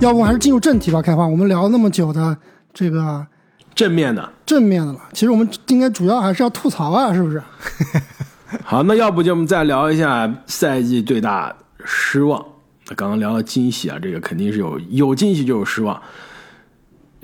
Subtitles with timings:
[0.00, 1.26] 要不还是进入正题吧，开花。
[1.26, 2.36] 我们聊了那么久的
[2.72, 3.26] 这个
[3.74, 7.42] 正面的，正面的了，其实我们今天主要还是要吐槽啊，是不是？
[8.62, 12.44] 好，那要不就我们再聊一下赛季最大失望。
[12.94, 16.00] 刚刚聊了惊喜啊，这个肯定是有有惊喜就有失望。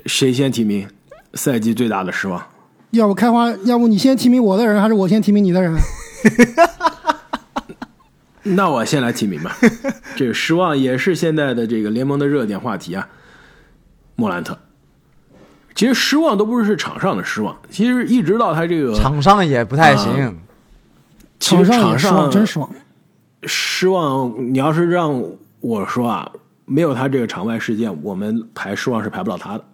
[0.05, 0.87] 谁先提名
[1.33, 2.45] 赛季最大的失望？
[2.91, 5.73] 要不开花，要不你先提名我的人，还是我先提名你的人？
[8.53, 9.57] 那我先来提名吧。
[10.15, 13.07] 这个失望也是现在的这个联盟的热点话题啊。
[14.15, 14.57] 莫兰特，
[15.73, 20.37] 其实失望都不是场上的失望，其实一直到他这个场上也不太行。
[21.37, 22.69] 其实场上真失望，
[23.43, 24.53] 失望。
[24.53, 25.21] 你要是让
[25.59, 26.31] 我说啊，
[26.63, 29.65] 没有他这个场外事件，我们排失望是排不到他的，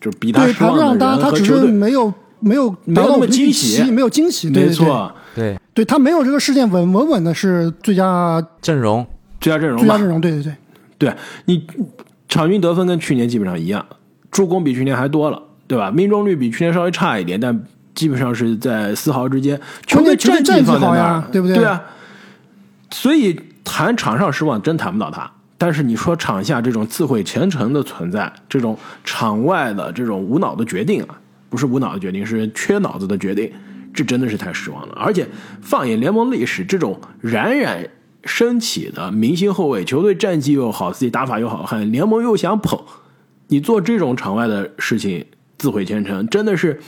[0.00, 5.58] 就是比他失望的人和球队没有没有没有那么惊喜，没有惊喜，没错，对。
[5.74, 9.06] 对他没有这个事件稳稳稳的是最佳阵容，
[9.40, 10.54] 最佳阵容，最佳阵容，对对对，
[10.98, 11.14] 对
[11.44, 11.64] 你
[12.28, 13.86] 场均得分跟去年基本上一样，
[14.30, 15.92] 助攻比去年还多了，对吧？
[15.92, 17.62] 命中率比去年稍微差一点，但
[17.94, 19.60] 基本上是在丝毫之间。
[19.86, 21.56] 球队战绩放在那儿，对不对？
[21.58, 21.80] 对啊，
[22.90, 31.16] 所以谈场上失望真谈不到他，但是你说场下这种自毁前程的存在，这种场外的这种无脑的决定啊，
[31.48, 33.52] 不是无脑的决定，是缺脑子的决定。
[33.92, 35.26] 这真的是太失望了，而且
[35.60, 37.88] 放眼联盟历史，这种冉冉
[38.24, 42.78] 升起的明星后卫，球队战绩又好，自己打法又好，看联盟又想捧，
[43.48, 45.24] 你做这种场外的事情，
[45.56, 46.80] 自毁前程，真的是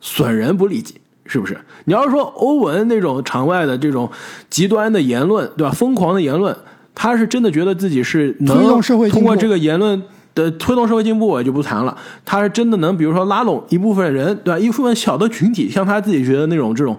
[0.00, 1.58] 损人不利己，是不是？
[1.84, 4.10] 你要是说欧文那种场外的这种
[4.48, 5.72] 极端的言论，对吧？
[5.72, 6.56] 疯狂的言论，
[6.94, 10.02] 他是真的觉得自己是能通过这个言论。
[10.36, 11.96] 的推动社会进步，我就不谈了。
[12.24, 14.58] 他是真的能，比如说拉拢一部分人，对吧？
[14.58, 16.96] 一部分小的群体，像他自己觉得那种这种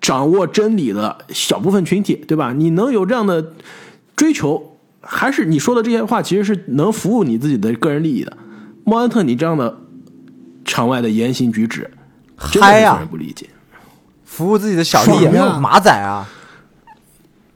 [0.00, 2.52] 掌握真理的小部分群体，对吧？
[2.52, 3.52] 你能有这样的
[4.14, 8.36] 追求，还是你说的这些话，其实是能服务你自己的个人利益的。
[8.84, 9.78] 莫安特，你这样的
[10.64, 11.90] 场外的言行举止，
[12.36, 13.48] 嗨呀，不理解，
[14.24, 15.28] 服务自己的小利益，
[15.60, 16.28] 马仔啊！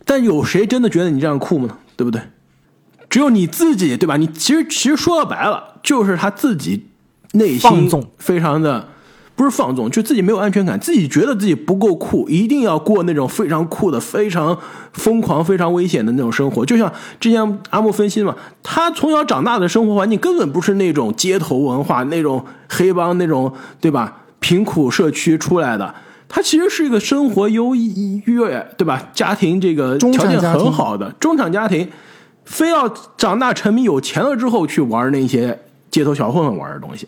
[0.07, 1.79] 但有谁真的觉得你这样酷吗？
[1.95, 2.21] 对不对？
[3.11, 4.17] 只有你自己，对吧？
[4.17, 6.87] 你其实其实说到白了，就是他自己
[7.33, 8.89] 内心非常的
[9.35, 14.57] 不是放纵，就自己没有安全感，自己觉得自己不够酷，一定要过那种非常酷的、非常
[14.93, 16.65] 疯狂、非常危险的那种生活。
[16.65, 24.19] 就像之前阿木分析嘛，他从小长大的生活环境根本不是那种街头文化、那种黑帮、那种对吧？
[24.39, 25.95] 贫苦社区出来的，
[26.29, 29.03] 他其实是一个生活优越，对吧？
[29.13, 31.89] 家庭这个条件很好的中产家庭。
[32.51, 35.57] 非要长大成名有钱了之后去玩那些
[35.89, 37.07] 街头小混混玩的东西，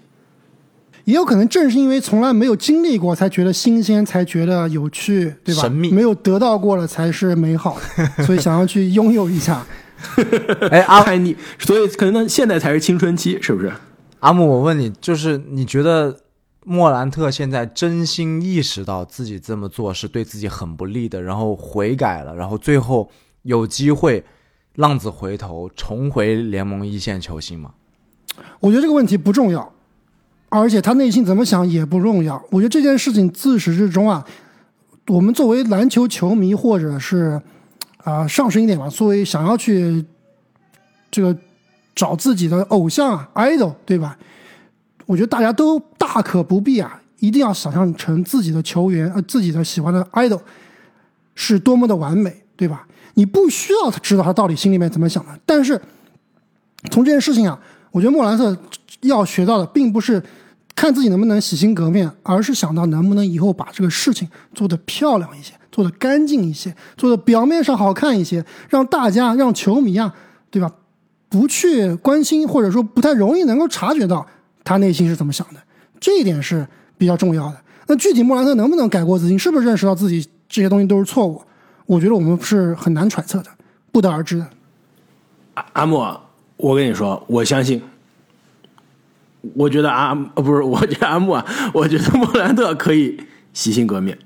[1.02, 5.62] 也有可能正是因为从来没有经历过，才觉得新鲜，才觉得有趣，对吧？
[5.62, 7.76] 神秘，没有得到过了才是美好，
[8.24, 9.66] 所以想要去拥有一下。
[10.70, 13.72] 哎，阿你，所以可能现在才是青春期，是不是？
[14.20, 16.16] 阿木，我问你，就是你觉得
[16.64, 23.10] 莫兰特现在真心意识到自己这么做是对自己很不利的，然后悔改了，然后最后
[23.42, 24.24] 有机会？
[24.76, 27.72] 浪子回头，重回联盟一线球星吗？
[28.60, 29.72] 我觉得这个问题不重要，
[30.48, 32.42] 而且他内心怎么想也不重要。
[32.50, 34.24] 我觉得这件事情自始至终啊，
[35.08, 37.40] 我们作为篮球球迷，或者是
[37.98, 40.04] 啊上升一点吧，作为想要去
[41.10, 41.36] 这个
[41.94, 44.16] 找自己的偶像啊，idol，对吧？
[45.04, 50.40] 我觉得大家都大可不必啊，一定要想象成自己的球员呃自己的喜欢的 idol
[51.34, 52.86] 是多么的完美，对吧？
[53.14, 55.80] 你不需要他知道他到底心里面怎么想的，但是
[56.90, 57.58] 从这件事情啊，
[57.90, 58.56] 我觉得莫兰特
[59.02, 60.22] 要学到的并不是
[60.74, 70.14] 看自己能不能洗心革面，而是想到能不能以后把这个事情做得漂亮一些，做得干净一些，做的表面上好看一些，让大家让球迷啊，
[70.50, 70.72] 对吧？
[71.28, 74.26] 不去关心或者说不太容易能够察觉到
[74.64, 75.60] 他内心是怎么想的，
[76.00, 76.66] 这一点是
[76.98, 77.56] 比较重要的。
[77.86, 81.40] 那具体莫兰特能不能改过自新，是不是认识到自己这些东西都是错误？
[81.92, 83.50] 我觉得我们是很难揣测的，
[83.92, 84.48] 不得而知的。
[85.52, 86.02] 阿阿木，
[86.56, 87.82] 我跟你说，我相信。
[89.54, 91.44] 我觉得阿呃不是，我觉得阿木啊，
[91.74, 93.20] 我觉得莫兰特可以
[93.52, 94.16] 洗心革面。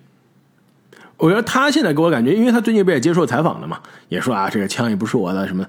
[1.16, 3.80] 我觉得他现在给我感觉，因为他最近不也接受采访了嘛，
[4.10, 5.66] 也说啊，这个枪也不是我的，什么。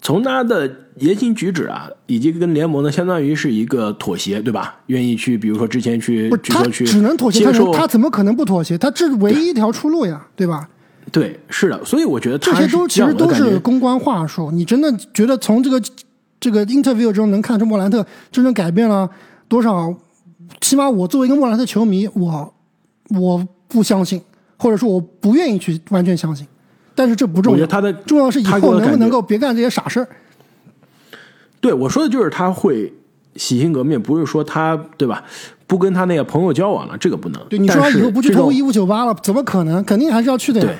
[0.00, 4.76] 从他的言行举止啊，以及跟联盟呢，相当于是一个妥协，对吧？
[4.86, 8.78] 愿意去，比如说之前去，他只能妥协，他他怎么可能不妥协？
[8.78, 10.68] 他这是唯一一条出路呀，对吧？
[11.12, 14.50] 对，是的，所以我觉得这些都其实都是公关话术。
[14.50, 15.80] 你真的觉得从这个
[16.40, 19.08] 这个 interview 中能看出莫兰特真正改变了
[19.48, 19.94] 多少？
[20.60, 22.54] 起码我作为一个莫兰特球迷，我
[23.10, 24.20] 我不相信，
[24.56, 26.46] 或者说我不愿意去完全相信。
[26.94, 30.08] 但是这不重要，他的重要是以后能不能够别干这些傻事儿。
[31.60, 32.92] 对我说的就是他会
[33.34, 35.22] 洗心革面，不是说他对吧？
[35.66, 37.44] 不跟他那个朋友交往了，这个不能。
[37.48, 39.82] 对，你说他以后不去偷衣服酒吧了，怎么可能？
[39.84, 40.66] 肯定还是要去的呀。
[40.66, 40.78] 对，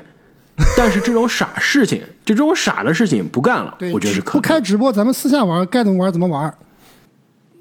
[0.76, 6.52] 但是这种傻事情，就这种傻的事情不干了，我觉得是可不开直播，咱们私下玩，该怎么玩怎么玩。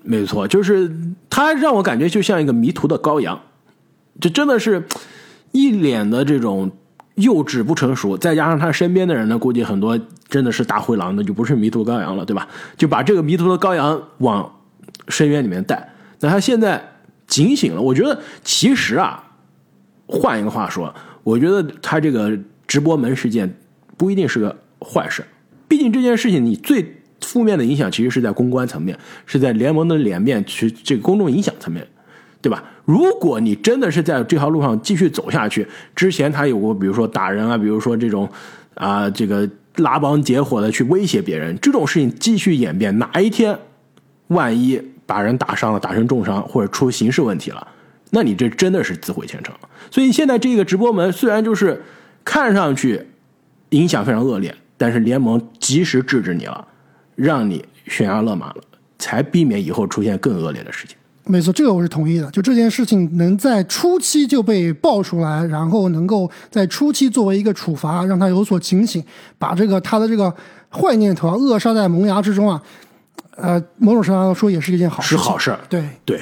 [0.03, 0.92] 没错，就是
[1.30, 3.39] 他让我感觉就像一个迷途的羔羊，
[4.21, 4.83] 这真的是
[5.51, 6.71] 一脸的这种
[7.15, 10.00] 幼稚不成熟，再加上他身边的人呢，估计很多
[10.30, 12.47] 真的是大灰狼，那就不是迷途羔羊了，对吧？
[12.77, 14.50] 就把这个迷途的羔羊往
[15.09, 15.92] 深渊里面带。
[16.21, 16.81] 那他现在
[17.27, 19.24] 警醒了，我觉得其实啊，
[20.07, 20.94] 换一个话说，
[21.24, 23.53] 我觉得他这个直播门事件
[23.97, 25.23] 不一定是个坏事，
[25.67, 26.85] 毕竟这件事情你最
[27.21, 31.85] 负面的影响其实是在公关层面，是在联盟的脸面去这个公众影响层面，
[32.41, 32.63] 对吧？
[32.83, 38.29] 如果你真的是在这条路上继续走下去，之前他有过比如说打人啊，比如说这种
[38.75, 43.57] 啊这个拉帮结伙的去威胁别人，这种事情继续演变，哪一天
[44.27, 47.68] 万一把人打伤了，打成重伤或者出刑事问题了，
[48.11, 49.56] 那你这真的是自毁前程。
[49.89, 51.81] 所以现在这个直播门虽然就是
[52.25, 53.01] 看上去
[53.69, 56.68] 影响非常恶劣，但是联盟及时制止你了，
[57.16, 58.56] 让你悬崖勒马了，
[59.00, 60.98] 才避免以后出现更恶劣的事情。
[61.27, 62.30] 没错，这个我是同意的。
[62.30, 69.04] 就这件事情能在初期就被爆出来，然后能够在初期作为一个处罚，让他有所警醒，
[69.39, 70.31] 把这个他的这个
[70.69, 72.62] 坏念头啊扼杀在萌芽之中啊，
[73.38, 75.10] 呃，某种程度上说也是一件好事。
[75.10, 76.21] 是好事儿对，对，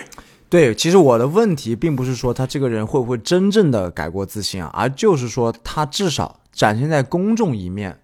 [0.54, 7.98] 对，其实我的问题并不是说他这个人会不会真正的改过自新啊，而就是说他至少展现在公众一面，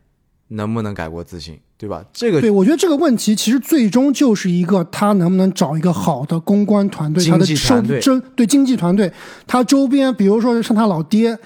[0.48, 2.04] 能不能改过自新，对吧？
[2.12, 9.14] 这个对，我觉得这个问题其实最终就是一个他能不能找一个好的公关团队，他的周团队周对经济团队，
[9.46, 11.38] 他周边，比如说像他老爹，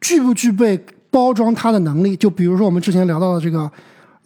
[0.00, 0.78] 具不具备
[1.10, 2.16] 包装他的能力？
[2.16, 3.68] 就比如说我们之前聊到的这个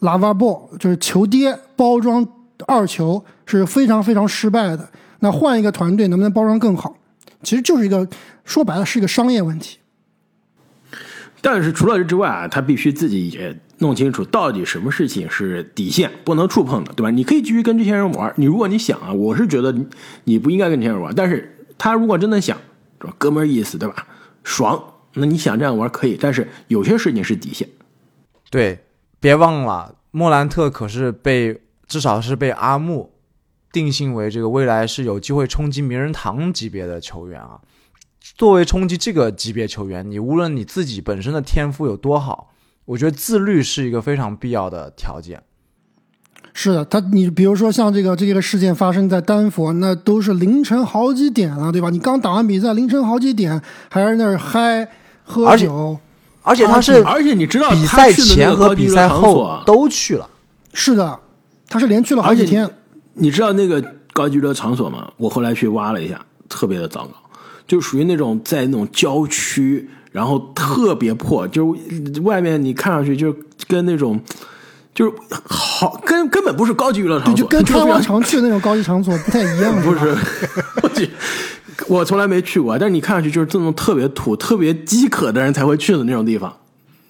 [0.01, 2.23] 拉瓦波，就是球爹包装
[2.67, 4.87] 二球是非常非常失败的。
[5.23, 6.97] 那换一个团队能不能包装更好？
[7.43, 8.05] 其实就是一个
[8.43, 9.77] 说白了是一个商业问题。
[11.39, 17.09] 但是除了这之外啊，他必须自己也弄清楚到底什么事情是底线，不能触碰的，对吧？
[17.09, 19.87] 你可以继续跟这些人玩，你如果你想啊，我是觉得你
[20.25, 22.57] 你不应该跟这些人玩，但是他如果真的想？
[23.17, 24.05] 哥们儿意思，对吧？
[24.43, 24.81] 爽，
[25.13, 27.69] 那你想这样玩可以，但是有些事情是底线。
[28.49, 28.83] 对，
[29.21, 33.12] 别忘了莫兰特可是被至少是被阿木
[33.73, 37.59] 定性为这个未来是有机会冲击名人堂级别的球员啊。
[38.37, 42.53] 作为冲击这个级别球员，你无论你自己本身的天赋有多好，
[42.85, 45.43] 我觉得自律是一个非常必要的条件。
[46.53, 51.89] 是的，他你比如说像这个这个事件发生在丹佛，那都是凌晨好几点了，对吧？
[51.89, 53.59] 你刚打完比赛，凌晨好几点
[53.89, 54.87] 还在那儿嗨
[55.23, 55.97] 喝而且酒，
[56.43, 60.29] 而且他是而且你知道比赛前和比赛后啊都去了。
[60.73, 61.19] 是的，
[61.67, 62.69] 他是连去了好几天。
[63.13, 65.11] 你知道那个高级娱乐场所吗？
[65.17, 66.19] 我后来去挖了一下，
[66.49, 67.13] 特别的糟糕，
[67.67, 73.35] 就属于那种在那种郊区，然后特别破，就是外面你看上去就
[73.67, 74.19] 跟那种
[74.93, 75.11] 就是
[75.47, 80.15] 好根根本不是高级娱乐，场所，就跟开非常往常去的那种高级场所 不太一样，不是，
[80.81, 81.09] 我去，
[81.87, 86.55] 我从来没去过，但是你看上去就是这种特别土、特别饥渴的人才会去的那种地方，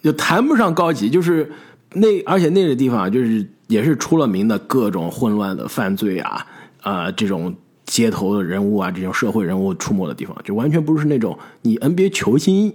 [0.01, 1.51] 就谈不上高级，就是
[1.93, 6.45] 那而且那个地方就是也是出了名的各种混乱的犯罪啊
[6.81, 12.71] 啊、这种街头的人物啊，这种社会人物出没的地方，就完全不是那种你 NBA 球星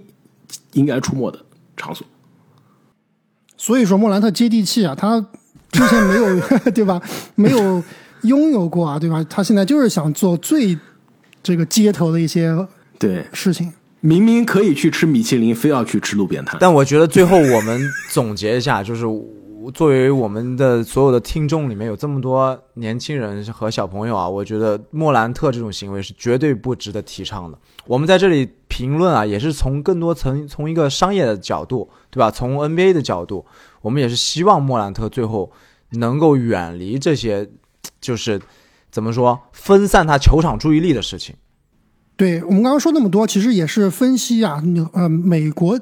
[0.73, 1.39] 应该出没的
[1.77, 2.05] 场所。
[3.55, 5.19] 所以说莫兰特接地气啊，他
[5.71, 6.39] 之前没有
[6.75, 7.01] 对吧？
[7.35, 7.83] 没有
[8.23, 9.23] 拥有过啊，对吧？
[9.29, 10.77] 他现在就是想做最
[11.41, 12.53] 这个街头的一些
[12.97, 13.71] 对，事情。
[14.01, 16.57] 明明可以去吃米其林，非要去吃路边摊。
[16.59, 19.05] 但我觉得最后我们总结一下，就是
[19.73, 27.57] 作为我们的所有的听众里面有这么多年轻人和小朋友啊，我觉得莫兰特这种行为是绝对不值得提倡的。
[27.85, 32.29] 我们在这里评论啊，也是从更多层从一个商业的角度，对吧？
[32.31, 33.45] 从 NBA 的角度，
[33.81, 35.51] 我们也是希望莫兰特最后
[35.91, 37.49] 能够远离这些，
[37.99, 38.39] 就是
[38.91, 41.35] 怎么说分散他球场注意力的事情。
[42.15, 44.61] 对我们刚刚说那么多，其实也是分析啊，
[44.93, 45.79] 呃，美国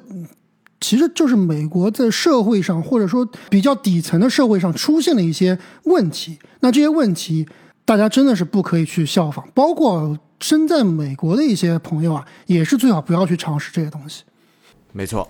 [0.88, 6.40] 其实就是美国在社会上或者说比较底层的社会上出现了一些问题。
[6.62, 7.46] 那这些问题，
[7.84, 14.24] 大家真的是不可以去效仿，包括身在美国的一些朋友啊，也是最好不要去尝试这些东西。
[14.94, 15.30] 没错，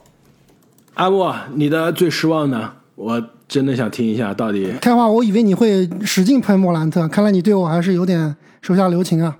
[0.94, 2.74] 阿布，你的最失望呢？
[2.94, 9.36] 我真的想听一下，到底开话，我以为你会使劲喷莫兰特，看来你对我还是有点手下留情啊。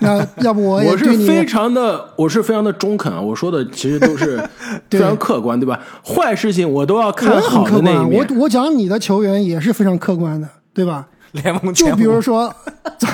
[0.00, 3.20] 那 要不我也我是对你非常的，我是非常的中肯啊！
[3.20, 4.36] 我说的其实都是
[4.90, 5.80] 非常客观，对吧？
[6.04, 8.26] 坏事情我都要看很好的那一客观啊，面。
[8.34, 11.06] 我我讲你的球员也是非常客观的，对吧？
[11.32, 12.52] 联盟就比如说
[12.98, 13.08] 昨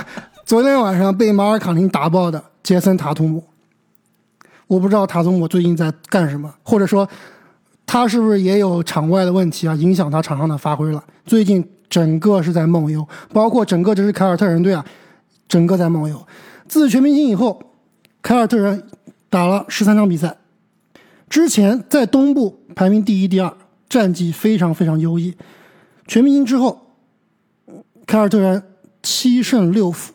[0.44, 3.42] 昨天晚上被马尔卡宁打爆的杰森塔图姆，
[4.68, 7.08] 我不知道塔图姆最近在干什么，或者说
[7.84, 11.02] 他是不是也有场外的问题啊，影响他场上的发挥了？
[11.26, 14.84] 最近整个是在梦游，包括整个这支凯尔特人队啊，
[15.52, 16.26] 整个在梦游。
[16.66, 17.62] 自全明星以后，
[18.22, 18.84] 凯尔特人
[19.28, 20.38] 打了十三场比赛，
[21.28, 23.54] 之前在东部排名第一、第二，
[23.86, 25.34] 战绩非常非常优异。
[26.06, 26.80] 全明星之后，
[28.06, 28.62] 凯尔特人
[29.02, 30.14] 七胜六负，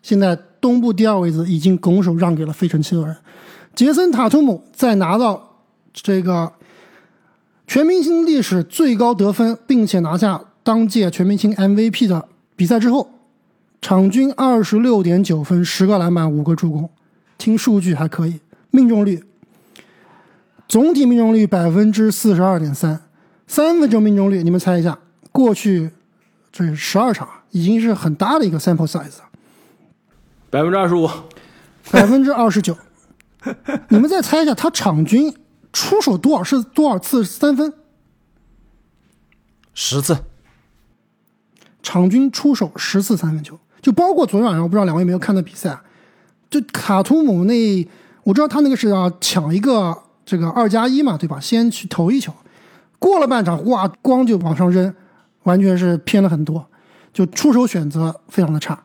[0.00, 3.14] 现在东部第二位置已经拱手让给了费城七六人。
[3.74, 5.58] 杰森塔图姆在拿到
[5.92, 6.54] 这个
[7.66, 13.10] 全明星历史最高得分，并且拿下当届全明星 MVP 的比赛之后，
[13.80, 16.90] 场均二十六点九分，十个篮板，五个助攻，
[17.38, 19.24] 听数据还可以，命中率
[20.66, 23.00] 总体命中率百分之四十二点三，
[23.46, 24.98] 三分球命中率，你们猜一下，
[25.32, 25.90] 过去
[26.52, 29.18] 这十二场已经是很大的一个 sample size，
[30.50, 31.08] 百分之二十五，
[31.90, 32.76] 百分之二十九。
[33.88, 35.34] 你们再猜一下，他场均
[35.72, 36.42] 出手多少？
[36.44, 37.72] 是多少次三分？
[39.72, 40.18] 十次，
[41.82, 45.78] 场均出手十次三分球，就包括昨天晚上，我不知道两位有没有看到比赛？
[46.50, 47.88] 就卡图姆那，
[48.24, 51.38] 我知道他那个是要抢一个这个二加一嘛，对吧？
[51.38, 52.32] 先去投一球，
[52.98, 54.94] 过了半场，哇，光就往上扔，
[55.42, 56.66] 完全是偏了很多，
[57.12, 58.82] 就出手选择非常的差。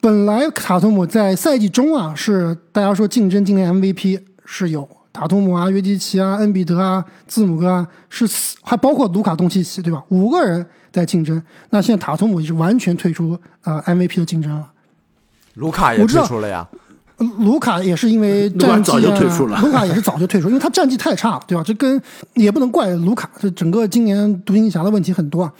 [0.00, 8.24] 本来卡图姆在赛季中啊，是大家说竞争今年 MVP 是有塔图姆啊、约基奇啊、恩比德啊、字母哥啊，是
[8.62, 10.02] 还包括卢卡东契奇，对吧？
[10.08, 11.42] 五个人在竞争。
[11.70, 14.68] 那现在塔图姆已经完全退出呃 MVP 的竞争了。
[15.54, 16.68] 卢卡也退出了呀。
[17.18, 21.62] 呃卢卡也是因为 战绩、啊、早就退出了卢卡也是早就退出，因为他战绩太差了，对吧？
[21.64, 22.00] 这跟
[22.34, 25.52] 也不能怪卢卡，这整个今年独行侠的问题很多啊。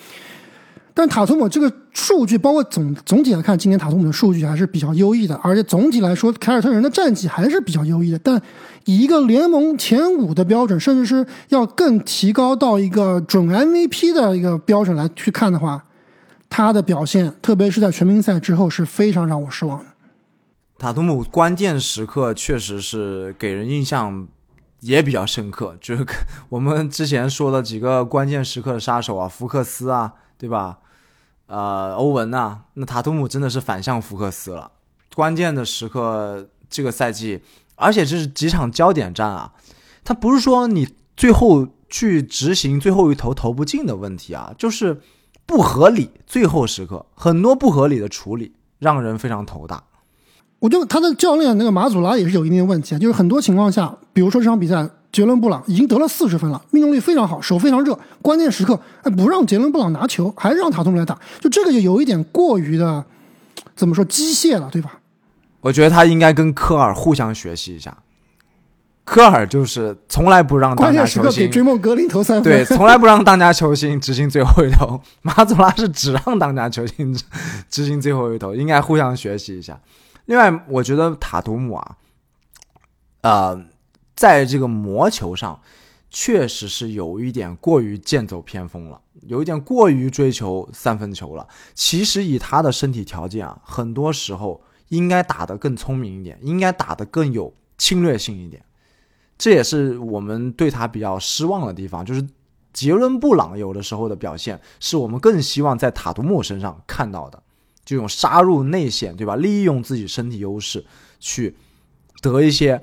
[0.95, 8.19] 但塔图姆这个数据，包括总总体来看，今年塔图姆的数据还是比较优异的，而且总体来说，凯尔特人的战绩还是比较优异的。
[8.19, 8.41] 但
[8.85, 15.83] 以一个联盟前五的标准，甚至是要更提高到一个准 MVP 的一个标准来去看的话，
[16.51, 19.87] 他的表现，特别是在全明星赛之后，是非常让我失望的。
[20.79, 24.27] 塔图姆关键时刻确实是给人印象
[24.81, 26.05] 也比较深刻，就是
[26.49, 30.81] 我们之前说的几个关键时刻的杀手啊，福克斯啊，对吧？
[31.47, 34.73] 呃，欧文呐、那塔图姆真的是反向福克斯了。
[35.15, 37.41] 关键的时刻，这个赛季，
[37.77, 39.53] 而且这是几场焦点战啊，
[40.03, 45.01] 他不是说你最后去执行最后一投投不进的问题啊，就是
[45.47, 46.11] 不合理。
[46.27, 49.85] 最后时刻很多不合理的处理，让人非常头大。
[50.59, 63.05] 我觉得他的教练那个马祖拉也是有一定的问题啊，就是很多情况下，比如说这场比赛，杰伦布朗已经得了四十分了，命中率非常好，手非常热，关键时刻哎不让杰伦布朗拿球，还是让塔图姆来打，就这个就有一点过于的
[63.77, 64.99] 怎么说机械了，对吧？
[65.61, 67.97] 我觉得他应该跟科尔互相学习一下。
[69.05, 75.01] 科尔就是从来不让当家球星，追梦格林投三分，对，从来不让当家球星执行最后一投。
[75.23, 77.25] 马祖拉是只让当家球星执
[77.69, 79.79] 执行最后一投，应该互相学习一下。
[80.27, 81.97] 另外，我觉得塔图姆啊，
[83.23, 83.65] 呃，
[84.23, 85.61] 在这个魔球上，
[86.09, 91.49] 确实是有一点过于剑走偏锋了，有一点过于追求三分球了。
[91.75, 98.65] 其实以他的身体条件啊，很多时候应该打得更聪明一点，应该打得更有侵略性一点。
[99.37, 102.25] 这也是我们对他比较失望的地方，就是
[102.73, 107.43] 杰伦布朗有的时候的表现，是我们更希望在塔图姆身上看到的，
[107.85, 109.35] 这种杀入内线，对吧？
[109.35, 110.87] 利用自己身体优势
[111.19, 111.57] 去
[112.21, 112.81] 得一些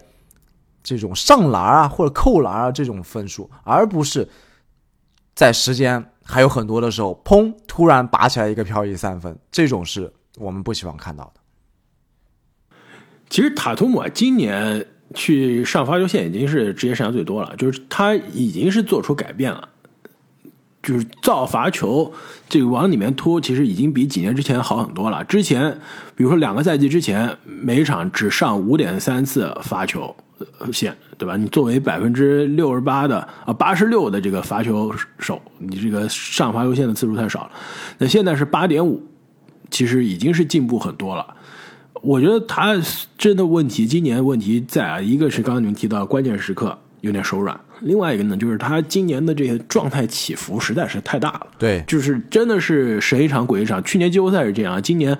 [0.97, 4.27] 这种上篮啊或者扣篮啊这种分数，而不是
[5.35, 11.41] 在时间还有很多的时候，砰，突然拔起来一个漂移三分，这种是我们不希望看到的。
[13.29, 19.69] 其实塔图姆，今年去上罚球线已经是职业生涯最多了，就是他已经是做出改变了，
[20.81, 22.11] 就是造罚球
[22.49, 25.23] 这个往里面突，其实已经比几年之前好很多了。
[25.23, 25.79] 之前
[26.15, 30.15] 比如说两个赛季之前，每场只上五点三次罚球
[30.71, 31.35] 线，对吧？
[31.37, 37.51] 你作为百分之六十八的啊八十六的这个罚球手，你这个上罚球线的次数太少了。
[37.97, 39.01] 那现在是八点五，
[39.69, 41.25] 其实已经是进步很多了。
[42.01, 42.81] 我觉得他
[43.17, 53.83] 真的问题，今年问题在啊，一个是刚刚你们提到关键时刻有点手软，另外一个呢就是他今年的这些状态起伏实在是太大了，对，就是真的是神一场鬼一场。
[53.83, 55.17] 去年季后赛是这样，今年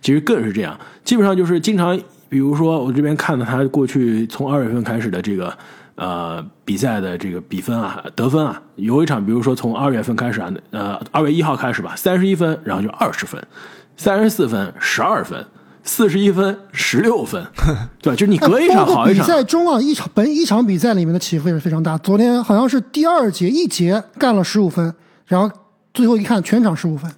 [0.00, 5.56] 其实更是这样，基本上就是经常，比如说我这边看到他过去从二月份开始的这个
[5.96, 13.40] 呃比赛的这个比分啊得分啊，有一场比如说从二月份开始啊，呃二月一号开始吧，三十一分，然后就二十分，
[13.96, 15.44] 三十四分十二分。
[15.86, 17.46] 四十一分，十六分，
[18.00, 18.16] 对吧？
[18.16, 19.26] 就是你隔一场好一场。
[19.26, 21.98] 比赛中啊，一场本一场比赛里面的起伏也是非常大。
[21.98, 24.94] 昨天好像是第二节一节干了十五分，
[25.26, 25.54] 然后
[25.92, 27.12] 最后一看全场十五分。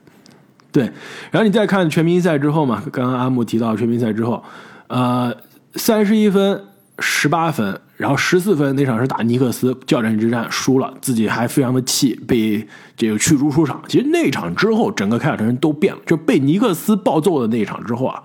[0.72, 0.82] 对，
[1.30, 4.42] 然后你再看全明星赛之后嘛，刚刚阿木提到全明星赛之后，
[4.88, 5.36] 呃，
[5.74, 6.64] 三十一分，
[6.98, 12.66] 十八分，然后十四分那场是打尼克斯教练之战输了，自己还非常的气，被
[12.96, 13.82] 这个驱逐出场。
[13.88, 18.22] 其实那场之后，整个凯尔特人都变了，就被尼克斯暴揍的那一场之后啊。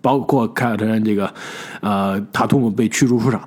[0.00, 1.32] 包括凯尔特人这个，
[1.80, 3.40] 呃，塔图姆被驱逐出场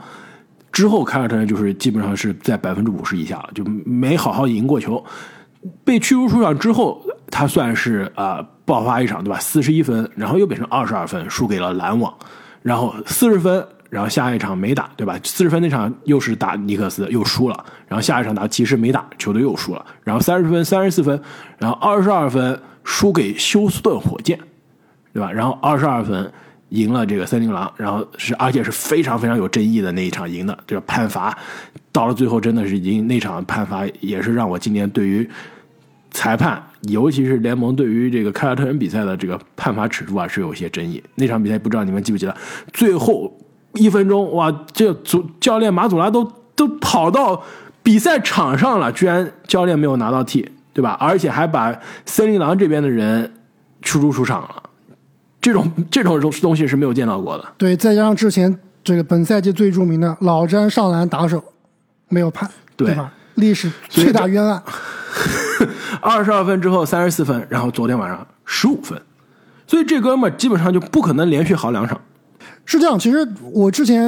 [0.72, 5.04] 之后，凯尔特人就是基本上是在百分之五十以下了，就没好好赢过球。
[5.84, 9.38] 被驱逐出场之后，他算是啊爆发一场，对吧？
[9.38, 12.14] 四十一分，然后又变成二十二分，输给了篮网。
[12.66, 15.20] 然后四十分，然后下一场没打，对吧？
[15.24, 17.66] 四十分那场又是打尼克斯，又输了。
[17.88, 19.86] 然后下一场打骑士没打，球队又输了。
[20.04, 21.22] 然后三十分，三十四分，
[21.60, 24.40] 然后二十二分输给休斯顿火箭，
[25.14, 25.32] 对吧？
[25.32, 26.32] 然后二十二分。
[26.70, 31.38] 赢了这个森林狼，然后是而且是非常非常有争议的那一场赢的，这个判罚
[31.92, 35.30] 到了最后真的是已经那场判罚也是让我今年对于
[36.16, 41.04] 裁判，尤其是联盟对于这个凯尔特人比赛的这个判罚尺度啊是有些争议。
[41.16, 42.34] 那场比赛不知道你们记不记得，
[42.72, 43.38] 最后
[43.74, 46.24] 一分钟哇，这主教练马祖拉都
[46.56, 47.44] 都跑到
[47.84, 50.96] 比赛场上了，居然教练没有拿到 T，对吧？
[51.02, 53.34] 而且还把森林狼这边的人
[53.82, 54.64] 驱逐出场了。
[55.42, 57.46] 这种 这种东东西是没有见到过的。
[57.58, 61.44] 对，再加上之前这个本赛季最著名的老詹上篮打手
[62.08, 63.12] 没有判，对吧？
[63.36, 64.64] 历史最大冤案。
[66.02, 69.02] 二十二分之后三十四分，然后昨天晚上十五分，
[69.68, 72.00] 所以这哥们基本上就不可能连续好两场。
[72.68, 74.04] 是这样，其实我之前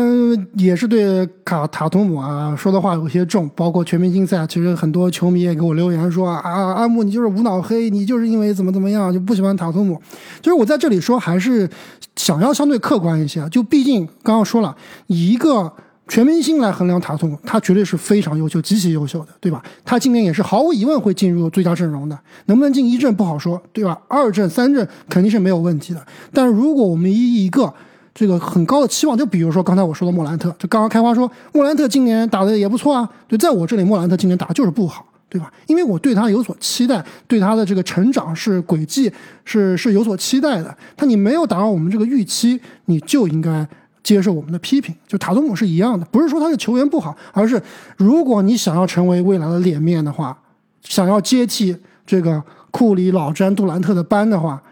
[0.55, 6.41] 也是对卡塔图姆啊说的话有些重，包括全明星赛，其实很多球迷也给我留言说啊，
[6.73, 10.01] 阿木你就是无脑黑，你就是因为怎么怎么样就不喜欢塔图姆。
[10.41, 11.69] 就是我在这里说，还是
[12.15, 14.75] 想要相对客观一些，就毕竟刚刚说了，
[15.05, 15.71] 以一个
[16.07, 19.61] 全明星来衡量塔图姆，他绝对是非常优秀、极其优秀的，对吧？
[19.83, 23.99] 他今年也是毫无疑问会进入最佳阵容的，能不能进一阵不好说，对吧？
[24.07, 26.05] 二阵、三阵肯定是没有问题的。
[26.31, 27.73] 但是如果我们以一个
[28.15, 33.07] 这个很高的期望，就比如说刚才我说的莫兰特，就刚刚开花说莫兰特今年打的也不错啊。
[33.27, 35.51] 对，在我这里莫兰特今年打的就是不好，对吧？
[35.67, 39.11] 因为我对他有所期待，对他的这个成长是轨迹
[39.45, 40.75] 是是有所期待的。
[40.95, 43.67] 他你没有达到我们这个预期，你就应该
[44.07, 44.95] 接受我们的批评。
[45.05, 47.61] 就塔图姆是一样的，不是说他的球员不好，而是
[47.97, 50.41] 如果你想要成为未来的脸面的话，
[50.81, 52.41] 想要接替这个
[52.71, 54.63] 库里、老詹、杜兰特的班的话，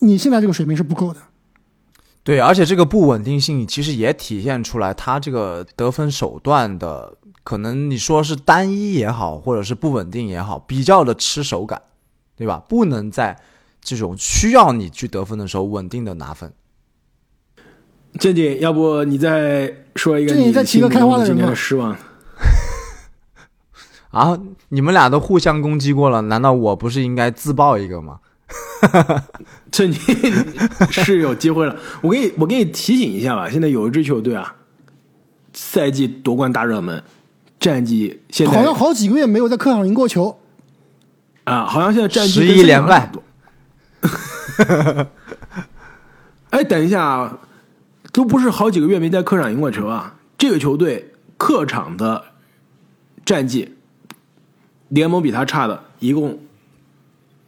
[0.00, 1.20] 你现在这个水平是不够的。
[2.22, 11.80] 对，而且这个不稳定性其实也体现出来，他这个得分手段的可能你说是单一也好，或者是不稳定也好，比较的吃手感，
[12.36, 12.62] 对吧？
[12.68, 13.38] 不能在
[13.80, 16.52] 这种需要你去得分的时候稳定的拿分。
[18.18, 21.94] 正经，要不你再说一个正经再提个开花的今年的失望？
[24.10, 24.38] 啊，
[24.70, 28.18] 你们俩都互相攻击过了，难道我不是应该自爆一个吗？
[29.70, 29.94] 这你
[30.90, 31.76] 是有机会了。
[32.00, 33.50] 我给你，我给你提醒一下吧。
[33.50, 34.56] 现在有一支球队啊，
[35.52, 37.02] 赛季夺冠大热门，
[37.60, 40.40] 战绩现在好像好几个月没有在客场赢过球
[41.44, 43.12] 啊，好像现在战绩十一连败。
[46.50, 47.38] 哎，等一下啊，
[48.12, 50.16] 都不是好几个月没在客场赢过球啊。
[50.36, 52.24] 这个球队客场的
[53.24, 53.74] 战绩，
[54.88, 56.38] 联盟比他差的一共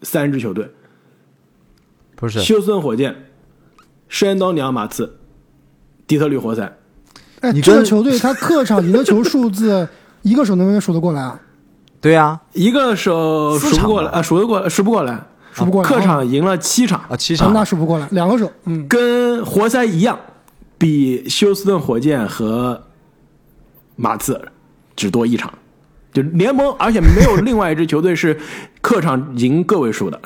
[0.03, 0.71] 三支球队。
[2.17, 3.31] 不是休斯顿火箭、
[4.09, 5.19] 山东尼奥马刺、
[6.07, 6.77] 底特律活塞。
[7.41, 9.89] 哎，这个球队他客场赢的球数字，
[10.21, 11.41] 一个手能不能数得过来啊？
[12.01, 15.89] 对呀，一个手数不过来啊，数得过数不过来，数不过来。
[15.89, 20.19] 客场赢了七场啊，七场那数不过来，两个手，嗯，跟活塞一样，
[20.81, 22.87] 比休斯顿火箭和
[23.97, 24.49] 马刺
[24.97, 25.53] 只多一场，
[26.11, 28.41] 就联盟，而且没有另外一支球队是
[28.81, 30.19] 客场赢个位数的。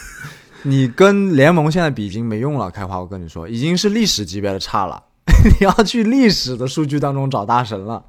[0.64, 5.02] 你跟联盟现在比已经没用了，开花，我跟你说，已经是历史级别的差了。
[5.44, 8.06] 你要去历史的数据当中找大神了。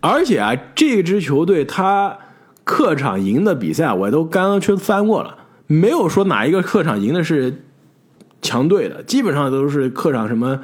[0.00, 2.18] 而且啊，这支球队他
[2.62, 7.64] 客场赢的比赛，我都刚刚去翻过了，没有说哪一个客场赢的是
[8.42, 10.60] 强队的，基本上都是客场什么，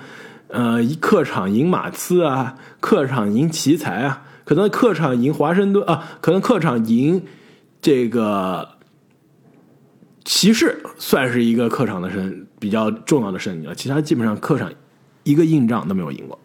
[0.49, 7.25] 呃，客场赢马刺啊，客场赢奇才啊，可能客场赢华盛顿啊，可能客场赢
[7.81, 8.69] 这个。
[10.25, 14.71] 骑士算是一个客场的胜比较重要的胜利了，其他基本上客场
[15.23, 16.39] 一个硬仗都没有赢过。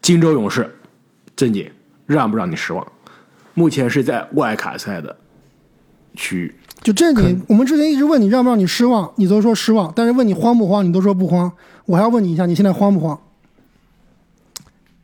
[0.00, 0.74] 金州勇士，
[1.36, 1.70] 正经
[2.06, 2.90] 让不让你失望？
[3.52, 5.14] 目前是在外卡赛的
[6.14, 6.54] 区域。
[6.88, 11.52] 就这你，我们之前一直问你让不让你失望，你都说失望；但是问你慌不慌，你都说不慌。
[11.84, 13.20] 我还要问你一下，你现在慌不慌？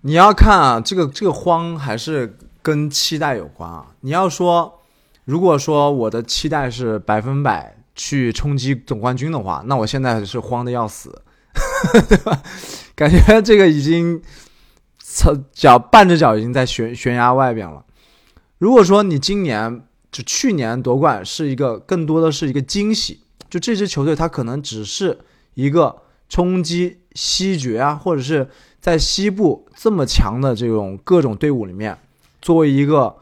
[0.01, 3.89] 你要看啊，这个这个慌还是跟期待有关啊。
[4.01, 4.81] 你要说，
[5.27, 11.21] 如果说我的期待是百分百去冲击总冠军的话，那我现在是慌的要死，
[12.09, 12.41] 对吧？
[12.97, 14.23] 感觉这个已经
[15.53, 17.85] 脚半只脚已经在悬悬崖外边了。
[18.57, 19.83] 如果说你今年
[20.15, 25.19] 就去年夺冠是一个更多的是一个惊喜，就这支球队它可能只是
[25.55, 28.49] 一个冲击西决啊，或者是。
[28.85, 31.97] 在西部这么强的这种各种队伍里面，
[32.43, 33.17] 作为一个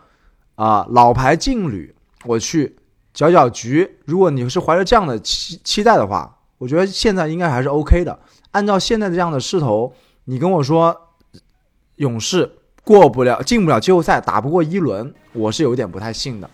[0.57, 2.75] 啊老牌劲旅，我去
[3.15, 3.99] 搅搅局。
[4.05, 8.19] 如果你是怀着这样的期期待的话，我觉得现在应该还是 OK 的。
[8.51, 11.13] 按照现在这样的势头，你跟我说
[11.95, 12.51] 勇士
[12.83, 16.51] 过不了、进不了季后赛、打不过一轮，我是有点不太信的。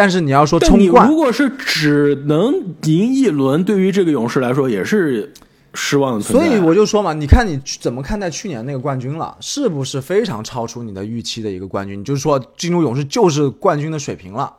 [0.00, 5.30] 但是你要说冲冠，如果是只能赢一轮，对于这个勇士来说也是。
[5.72, 9.36] 失望的所以我就说嘛，你看你怎么看待去年那个冠军了？
[9.40, 12.00] 是不是非常超出你的预期的一个冠军？
[12.00, 14.52] 你就是说进入勇士就是冠军的水平了。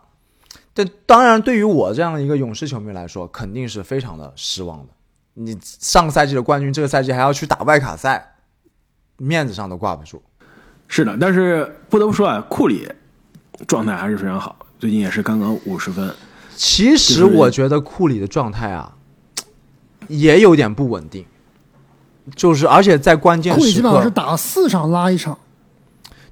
[0.73, 4.93] 但当然，对于我这样的一个勇士球迷来说，肯定是非常的失望的。
[5.33, 8.35] 你上个赛季的冠军，这个赛季还要去打外卡赛，
[9.17, 10.23] 面子上都挂不住。
[10.87, 12.87] 是的，但是不得不说啊，库里
[13.67, 16.13] 状态还是非常好，最近也是刚刚五十分。
[16.55, 18.97] 其实我觉得库里的状态啊。
[20.07, 21.23] 也有点不稳定，
[22.35, 25.37] 就是而且在关键时刻，基本上是打四场拉一场，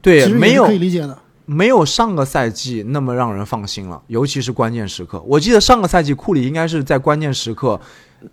[0.01, 5.21] 对，没有可以理解的，没有上个赛季那么让人放心了，尤其是关键时刻。
[5.21, 7.79] 我记得上个赛季库里应该是在关键时刻，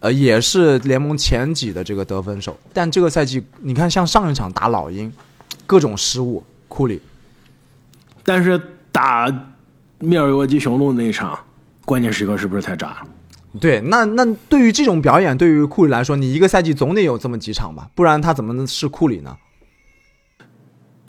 [0.01, 5.13] 呃，也是联盟前几的这个得分手，但这个赛季你看，像上一场打老鹰，
[5.65, 7.01] 各种失误，库里，
[8.25, 9.31] 但是打
[9.99, 11.39] 密尔沃基雄鹿那一场
[11.85, 13.03] 关键时刻是不是太炸了？
[13.59, 19.35] 对，那那对于这种表演，对于库里来说，你一个赛季总得有这么几场吧，不然他怎么能是库里呢？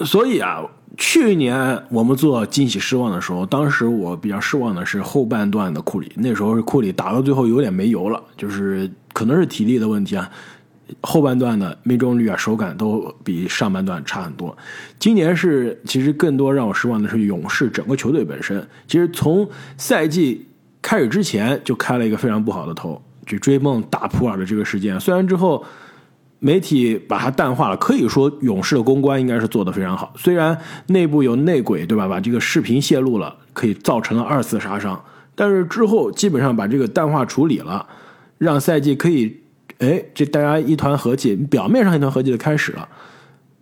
[0.06, 0.64] 所以啊，
[0.96, 10.30] 去年我们做惊喜失望的时候，当时我比较失望的是后半段的库里，那时候是库里打到最后有点没油了，就是可能是体力的问题啊，
[11.02, 14.58] 后半段的命中率啊、手感都比上半段差很多。
[15.00, 20.46] 今年是其实更多让我失望的是勇士整个球队本身，其实从赛季。
[20.80, 24.98] 开始之前就开了一个非常不好的头，去追梦打普尔的这个事件。
[24.98, 25.62] 虽然之后
[26.40, 30.14] 媒体把它淡化了，可以说勇士的公关应该是做的非常好。
[30.16, 32.08] 虽然内部有内鬼，对吧？
[32.08, 35.04] 把这个视频泄露了，可以造成了二次杀伤，
[35.36, 37.86] 但是之后基本上把这个淡化处理了，
[38.38, 39.42] 让赛季可以，
[39.80, 42.88] 哎，这大家一团和气，表面上一团和气的开始了，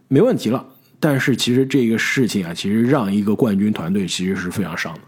[0.08, 0.66] 没问题了。
[1.00, 5.00] 但是其实这个事情啊，其实让一个冠军团队其实是非常伤的。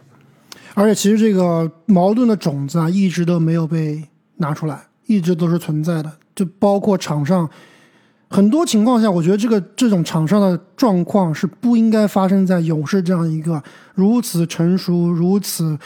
[0.74, 4.04] 而且，其实这个矛盾的种子啊，一直都没有被
[4.36, 6.12] 拿出来，一直都是存在的。
[6.36, 7.50] 就包括场上
[8.30, 13.64] 很多情况下，我觉得这个这种场上的状况是不应该发生在勇士这样一个
[13.96, 15.80] 如此成熟、如此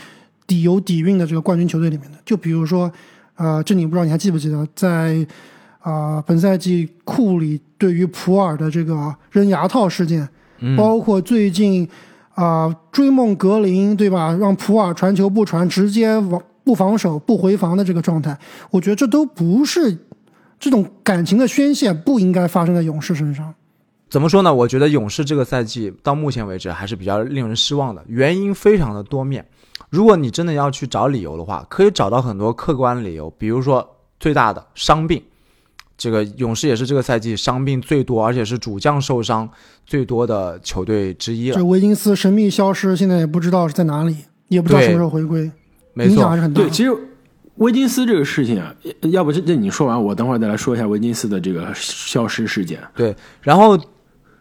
[0.46, 2.18] 底有底蕴的这个冠军球队里面的。
[2.26, 2.92] 就比如说，
[3.41, 5.25] 呃，这你不知道你还记不记得，在
[5.80, 10.27] 啊本赛季库里对于普尔的这个扔牙套事件，
[10.77, 11.89] 包括最近。
[12.34, 14.34] 啊，追梦格林对吧？
[14.39, 18.36] 让普尔传球不传，直接防不防守不回防的这个状态，
[18.71, 19.95] 我觉得这都不是
[20.58, 23.54] 这种感情的宣泄，不应该发生在勇士身上。
[24.10, 24.51] 怎么说呢？
[24.51, 29.45] 我觉得勇士这个赛季到目前为止还是比较令人失望的，原因非常的多面。
[29.91, 35.21] 如果你真的要去找理由的话，可以找到很多客观理由，比如说最大的伤病。
[35.97, 39.47] 这个勇士也是这个赛季伤病最多，而且是主将受伤
[39.86, 41.58] 最多的球队之一了。
[41.58, 44.15] 这维金斯神秘消失，现在也不知道是在哪里，
[44.47, 45.51] 也不知道什么时候回归，
[45.97, 46.60] 影响还是很大。
[46.60, 46.91] 对，其实
[47.58, 48.73] 维金斯这个事情啊，
[49.12, 52.82] 要不这这你说完，我等会儿再来说一下维金斯的这个消失事件。
[52.95, 53.77] 对，然后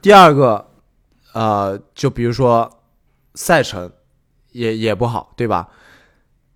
[0.00, 0.64] 第二个，
[1.34, 2.70] 呃，就比如说
[3.34, 3.90] 赛程
[4.52, 5.68] 也也不好，对吧？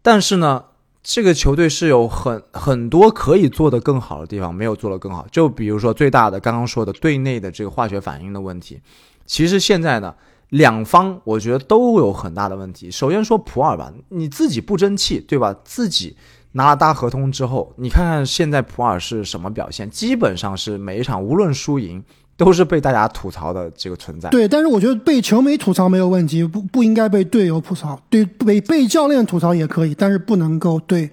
[0.02, 0.64] 但是呢。
[1.06, 5.26] 这个球队是有很很多可以做的更好的地方，没有做的更好。
[5.30, 8.80] 就比如说最大的刚刚说的队内的这个化学反应的问题。
[9.26, 10.14] 其实现在呢，
[10.48, 12.90] 两方我觉得都有很大的问题。
[12.90, 15.54] 首先说普尔吧，你自己不争气，对吧？
[15.62, 16.16] 自己
[16.52, 19.90] 拿了大合同之后，你看看现在普尔是什么表现？
[19.90, 22.02] 基本上是每一场无论输赢。
[22.36, 24.28] 都是被大家吐槽的这个存在。
[24.30, 28.00] 对，但是我觉得被球迷吐槽没有问题，不不应该被队友吐槽。
[28.10, 31.10] 对，被被教练吐槽也可以，但是不能够对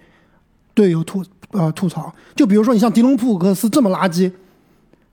[0.73, 2.13] 队友吐呃吐槽。
[2.35, 4.31] 就比如说你像迪隆普鲁克斯这么垃圾，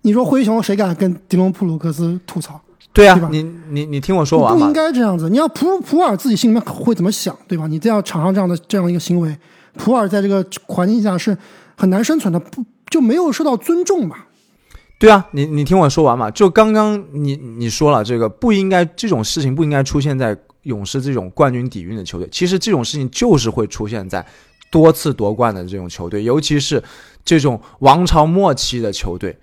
[0.03, 2.61] 你说灰熊谁敢跟迪隆普鲁克斯吐槽？
[2.93, 4.73] 对啊对，你你你听我说完嘛不应。
[4.73, 5.29] 该这样子。
[5.29, 7.67] 你要普普尔自己心里面会怎么想，对吧？
[7.67, 9.37] 你这样场上这样的这样一个行为，
[9.75, 11.37] 普尔在这个环境下是
[11.77, 14.17] 很难生存的，不就没有受到尊重嘛？
[14.99, 16.29] 对啊，你你听我说完嘛。
[16.29, 22.29] 就刚刚你你说了，这个不应该这种事情不应该出现在勇士这种冠军底蕴的球队。
[22.33, 24.27] 其实这种事情就是会出现在
[24.73, 26.83] 多次夺冠的这种球队，尤其是
[27.25, 29.39] 这种王朝末期的球队，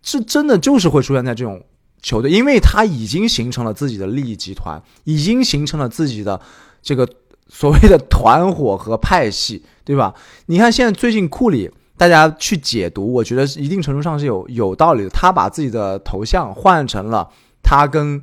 [0.00, 1.60] 这真的就是会出现在这种
[2.00, 6.40] 球队，因为他已经形成了自己的利益集团，已经形成了自己的
[6.80, 7.08] 这个
[7.48, 10.14] 所谓的团伙和派系，对吧？
[10.46, 11.68] 你看现在最近库里。
[11.96, 15.08] 大家去解读，我觉得一定程度上是有有道理的。
[15.10, 17.28] 他把自己的头像换成了
[17.62, 18.22] 他跟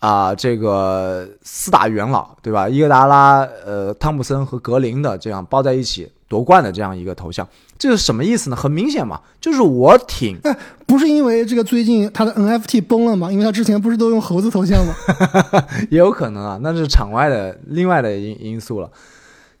[0.00, 2.68] 啊、这个四大元老，对吧？
[2.68, 7.44] 伊格达拉、呃汤普森和格林的这样包在一起夺冠的这样一个头像，
[7.76, 8.54] 这是什么意思呢？
[8.54, 13.32] 很明显嘛，就是我挺哎，不是因为这个最近他的 NFT 崩了吗？
[13.32, 14.94] 因为他之前不是都用猴子头像吗？
[15.90, 18.88] 也有可能啊，那是场外的另外的因因素了。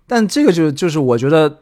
[0.06, 1.52] 但这个就就是我觉得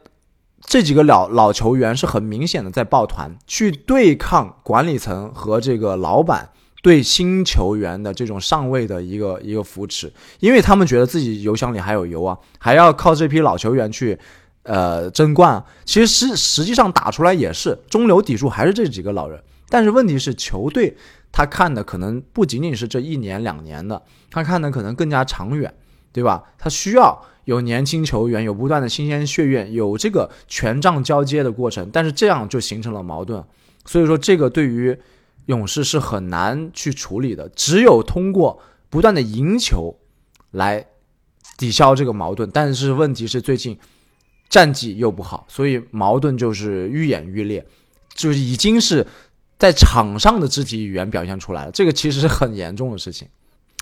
[0.67, 6.49] 这几个老老球员是很明显的在抱团去对抗管理层和这个老板
[6.83, 14.19] 对新球员的这种上位的一个一个扶持，因为他们觉得自己油箱里还有油啊，还要靠这批老球员去
[14.63, 15.63] 呃争冠。
[15.85, 19.41] 其实实实际上打出来也是中流砥柱，还是这几个老人。
[19.69, 20.97] 但是问题是球队
[21.31, 25.73] 他看的可能不仅仅是这一年两年的，他看的可能更加长远，
[26.11, 26.43] 对吧？
[26.57, 33.41] 他需要有年轻球员，有不断的新鲜血液，有这个权杖交接的过程，但是这样就形成了矛盾。
[33.85, 34.97] 所以说，这个对于
[35.45, 39.95] 勇士是很难去处理的，只有通过不断的赢球
[40.51, 40.85] 来
[41.57, 42.49] 抵消这个矛盾。
[42.51, 43.79] 但是问题是最近
[44.49, 47.65] 战绩又不好，所以矛盾就是愈演愈烈，
[48.13, 49.07] 就是已经是
[49.57, 53.25] 在场上的肢体语言表现出来了，这个其实是很严重的事情。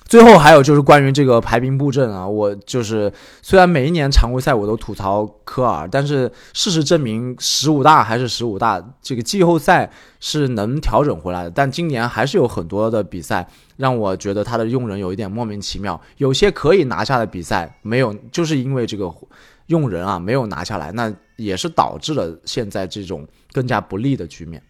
[0.07, 11.49] 最后还有就是关于这个排兵布阵啊，我就是虽然每一年常规赛我都吐槽科尔，但是事实证明十五大还是十五大，这个季后赛是能调整回来的。
[11.49, 19.11] 但今年还是有很多的比赛让我觉得他的用人有一点莫名其妙，有些可以拿下的比赛没有，就是因为这个
[19.65, 24.61] 用人啊没有拿下来，那也是导致了现在这种更加不利的局面。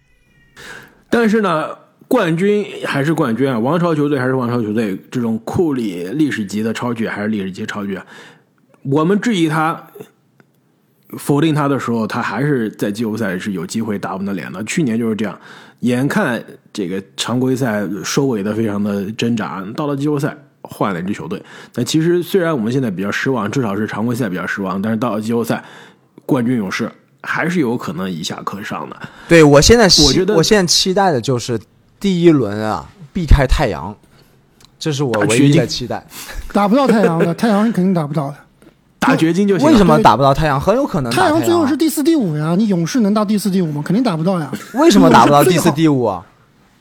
[1.10, 1.70] 但是呢，
[2.08, 8.06] 冠军还是冠军啊，王朝球队还是王朝球队，这种库里历史级的超巨还是历史级超巨啊。
[8.84, 9.88] 我们质疑他、
[11.18, 14.64] 否定他的时候，他还是在季后赛是有机会打我们的脸的。
[14.66, 15.38] 去年就是这样，
[15.80, 21.42] 眼看这个常规赛收尾的非常的挣扎，到了季后赛换了一支球队。
[21.74, 25.64] 但其实虽然我们现在比较失望，至少是常规赛比较失望，但是到了季后赛，
[26.26, 26.88] 冠军勇士
[27.24, 28.96] 还是有可能以下可上的。
[29.28, 31.60] 对我现在我觉得我现在期待的就是
[32.06, 33.96] 第一轮啊，避开太阳，
[34.78, 36.06] 这是我唯一的期待。
[36.54, 38.36] 打不到太阳的， 太阳是肯定打不到的。
[39.00, 39.66] 打掘金就行。
[39.66, 40.62] 为什么打不到太阳？
[40.62, 43.82] 很有可能打太阳最后啊是第四、第五呀，你勇士能到第四、第五吗？
[43.84, 44.52] 肯定打不到呀。
[44.76, 46.24] 为什么打不到第四、第五啊？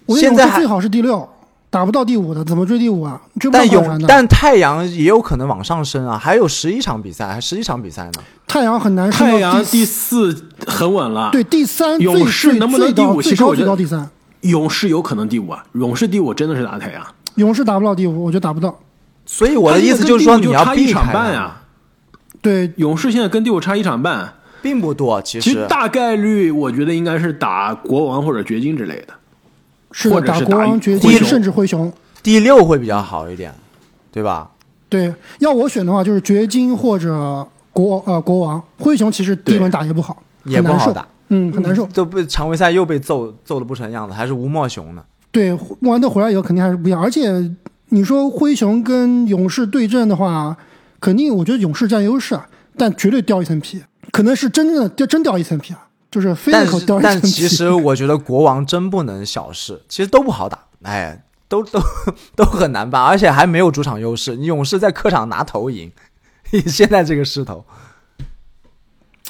[0.08, 1.26] 现在还勇士最好是第六，
[1.70, 3.18] 打不到第五的，怎么追第五啊？
[3.40, 4.00] 追不到但靠山的。
[4.00, 8.22] 勇但太阳也有可能往上升啊，还有十一场比赛，还十一场比赛呢。
[8.46, 14.06] 太阳很难升到太阳第第四很稳了，对第三，勇士能不能第五最高其实我觉得最高第三，
[14.44, 17.04] 勇士有可能第五啊，勇士第五真的是打太阳。
[17.36, 18.78] 勇士打不到第五，我觉得打不到。
[19.26, 21.62] 所以我的意思就是说，你要差一场半啊。
[22.40, 25.20] 对，勇士现在跟第五差一场半，并不多。
[25.22, 29.14] 其实其实大概率我觉得应该是打国王或者掘金之类的。
[29.92, 31.90] 是的，或者是打打国王、掘金，甚至灰熊。
[32.22, 33.54] 第六会比较好一点，
[34.12, 34.50] 对吧？
[34.88, 38.62] 对，要我选的话，就是掘金或者国呃国王。
[38.78, 41.86] 灰熊其实第一轮打也不好，也难受不好打，嗯，很难受。
[41.88, 45.02] 就被常规赛又被揍揍的不成样子，还是吴莫雄呢。
[45.32, 47.02] 对，莫兰特回来以后肯定还是不一样。
[47.02, 47.50] 而且
[47.88, 50.56] 你说灰熊跟勇士对阵的话，
[51.00, 57.28] 肯定我觉得勇士占优势啊，但绝对掉一层皮，可能是真正的掉真掉一层皮啊，就是飞了口但是但掉一层皮。
[57.28, 61.80] 其实我觉得国王真不能小视，其实都不好打，哎，都都
[62.36, 64.36] 都很难办，而且还没有主场优势。
[64.36, 65.90] 你勇士在客场拿头赢，
[66.66, 67.64] 现在这个势头，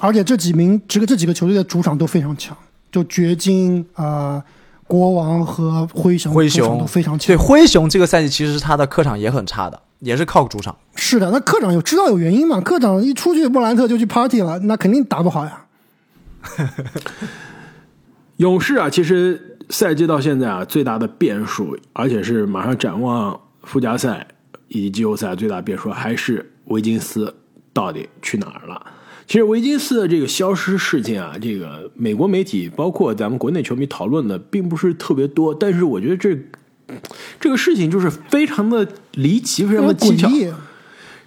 [0.00, 2.56] 而且这几名这个这几个球队的主场都非常强，
[2.90, 4.44] 就掘金啊、呃
[4.86, 7.36] 国王和灰熊灰主场熊都非常强对。
[7.36, 10.76] 灰熊这个赛季其实他的客场也很差的，也是靠主场。
[10.94, 12.60] 是的，那客场有知道有原因嘛？
[12.60, 15.64] 客场一出去莫兰特就去 party 了，那肯定打不好呀。
[18.36, 24.26] 勇士啊，其实赛季到现在啊，最大的变数，而且是马上展望附加赛
[24.68, 27.34] 以及季后赛最大变数，还是维金斯
[27.72, 28.86] 到底去哪儿了？
[29.26, 36.38] 其实维金斯的这个消失事件啊，这个美国媒体包括咱们国内球迷讨论的并不是特别多，但是我觉得这
[37.40, 40.28] 这个事情就是非常的离奇，非常的蹊跷。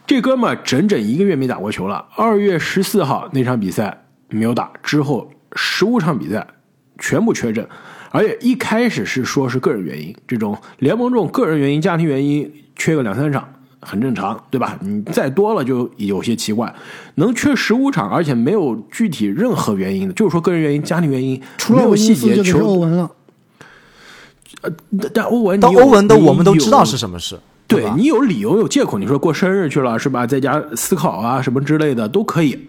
[0.05, 2.07] 这哥们整整一个月没打过球了。
[2.15, 6.47] 二月十四号那场比赛没有打，之后十五场比赛
[6.99, 7.67] 全部缺阵，
[8.11, 13.53] 而且一开始是说是个人原因，这种联盟这种个人原因、家庭原因缺个两三场
[13.87, 14.77] 很正常，对吧？
[14.81, 16.73] 你再多了就有些奇怪。
[17.15, 22.75] 能缺十五场，而且没有具体任何原因的，就是说个人原因、家庭原因，除了没有细节就是欧。
[22.79, 23.09] 文了。
[24.61, 30.27] 但但欧文，到欧文的我们都知道是什么事，吧对你有理由有借口，你说过生日去了是吧？
[30.27, 32.67] 在家思考啊什么之类的都可以。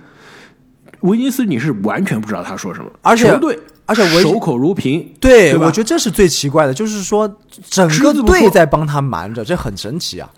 [1.00, 7.32] 维尼斯你是完全不知道他说什么，而且球队而且维守口如瓶，对，对我觉得这是最奇怪的，就是说
[7.70, 10.28] 整个队在帮他瞒着，这很神奇啊。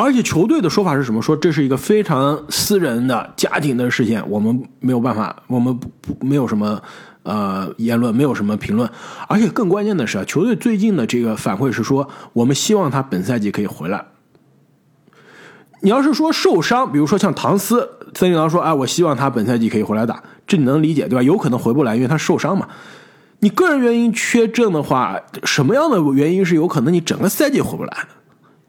[0.00, 1.20] 而且球队的说法是什么？
[1.20, 6.80] 说这是一个非常私人的家庭的事件，我们没有办法，我们不不没有什么
[7.24, 8.88] 呃言论，没有什么评论。
[9.26, 14.04] 而且更关键的是啊，球队最近的这个反馈是说，我们希望他本赛季可以回来。
[15.80, 21.22] 你要是说受伤，比如说像唐斯，森林狼说，哎，我希望他本赛季可以回来打，这你能理解对吧？
[21.22, 22.68] 有可能回不来，因为他受伤嘛。
[23.40, 28.17] 你个人原因缺阵的话，什么样的原因是有可能你整个赛季回不来的？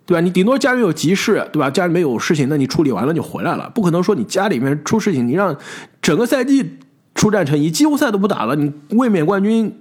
[0.09, 0.21] 对吧？
[0.21, 1.69] 你顶多家里有急事，对吧？
[1.69, 5.55] 家里面有事情，那你处理完了就回来了，不可能说你家里面出事情，你让
[6.01, 6.79] 整个赛季
[7.13, 9.79] 出战成疑，季后赛都不打了，你卫冕冠军、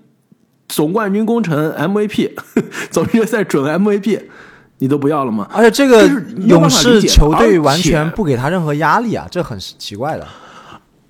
[0.68, 2.32] 总冠军功臣、MVP、
[2.92, 4.20] 总决赛准 MVP，
[4.80, 5.48] 你都不要了吗？
[5.50, 6.06] 而且这个
[6.46, 10.28] 勇士球队完全不给他任何压力啊，这很奇怪的。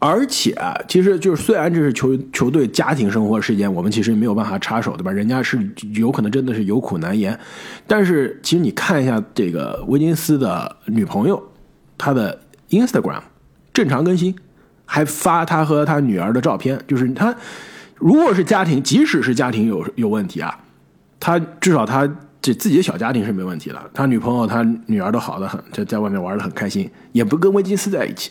[0.01, 5.11] 而且啊，其实就是虽然这是球球队家庭生活事件，我们其实没有办法插手，对吧？
[5.11, 5.59] 人家是
[5.95, 7.37] 有可能真的是有苦难言，
[7.85, 11.43] 但是其实你看一下这个威金斯的女朋友，
[11.97, 13.21] 她的 Instagram
[13.73, 14.37] 正常更新，
[14.85, 17.35] 还发他和他女儿的照片，就是他
[17.97, 20.57] 如果是家庭，即使是家庭有有问题啊，
[21.19, 22.09] 他至少他
[22.41, 28.31] 这自己的小家庭是没问题的，他女朋友他女儿都好的很，在在外面玩的很开心，也不跟威金斯在一起。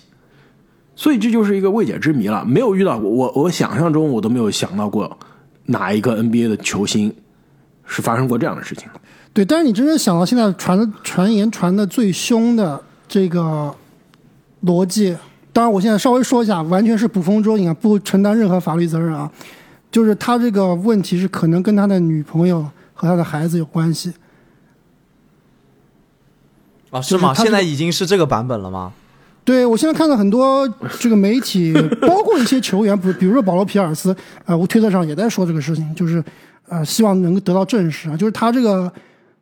[0.99, 5.15] 所以这就是一个未解之谜了，没有遇到过我，我想象中我都没有想到过
[5.67, 7.13] 哪一个 NBA 的球星
[7.85, 8.89] 是发生过这样的事情。
[9.31, 13.71] 对，但是你真正想到现在传的传言传的最凶的这个
[14.65, 15.15] 逻辑，
[15.53, 19.31] 当然我现在稍微说一下，完全是捕风捉影啊，不承担任何法律责任啊。
[19.91, 22.63] 就是他这个问题是可能跟他的女朋友
[22.95, 24.11] 和他的孩子有关系。
[26.89, 27.35] 啊，是吗？
[27.35, 28.93] 就是现在已经是这个版本了吗？
[29.47, 30.67] 对我现在看到很多
[30.99, 31.71] 这个媒体，
[32.05, 36.21] 包括一些球员，比比如说保罗皮尔斯，呃，我推特上也在说这个事情，就是
[36.67, 38.91] 呃，希望能够得到证实啊，就是他这个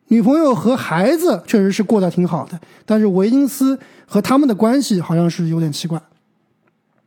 [0.09, 5.99] 女朋友和孩子确实是过得挺好的，但是维金斯和他们的关系好像是有点奇怪。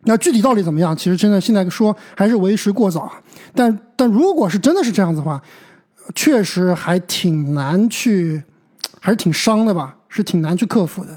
[0.03, 0.97] 那具体到底怎么样？
[0.97, 3.13] 其实真的现在说还是为时过早啊。
[3.55, 5.41] 但但如果是真的是这样子的话，
[6.17, 8.43] 确实还挺难去，
[9.01, 11.17] 还是挺伤的吧，是挺难去克服的。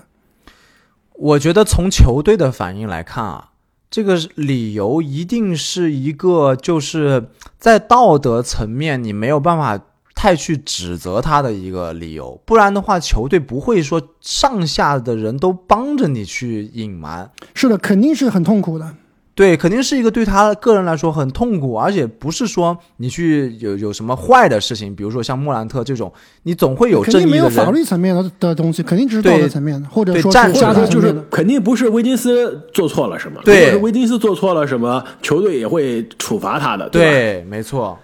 [1.22, 3.52] 我觉得从球队的反应来看啊，
[3.92, 7.30] 这个理由一定是一个就是
[7.60, 9.80] 在道德层面你没有办法
[10.16, 17.32] 太去指责他的一个理由，不然的话，球队不会说上下的人都帮着你去隐瞒。
[17.54, 18.96] 是的，肯定是很痛苦的。
[19.42, 27.50] 对，肯定是一个对他个人来说很痛苦，而且不是说你去有有什么坏的事情，比如说像莫兰特这种，你总会有肯定没有。
[27.50, 31.26] 法律层面的的东西，肯定只是道德层面的，或者说对战是家庭术来就是。
[31.32, 37.12] 肯定不是威金斯做错了什么，对威金斯做错了什么，球队也会处罚他的，对吧？
[37.12, 37.98] 对，没错。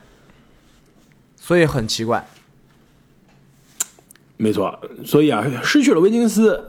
[1.40, 2.26] 所以很奇怪。
[4.38, 6.60] 没错，所以啊，失去了威金斯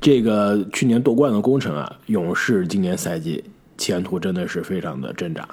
[0.00, 3.42] 这个去年夺冠的功臣啊，勇士今年赛季
[3.80, 5.48] 前途真的是非常的挣扎。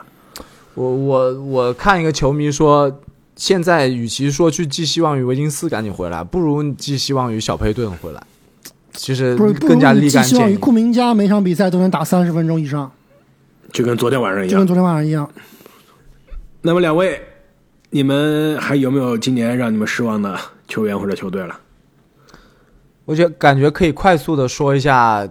[0.74, 3.00] 我我我看一个球迷说，
[3.38, 8.22] 现在与其说去寄希望于维金斯赶紧回来，不如寄希望于小佩顿回来。
[8.92, 10.36] 其实更加你立竿见影。
[10.36, 12.92] 希望于库明加每场比赛都能打三十分钟以上，
[13.72, 14.52] 就跟昨天晚上一样。
[14.52, 15.30] 就跟昨天晚上一样。
[16.62, 17.22] 那么两位，
[17.92, 21.58] 你们还有没有今年让你们失望的球员或者球队了？
[23.06, 25.26] 我觉得感觉可以快速的说一下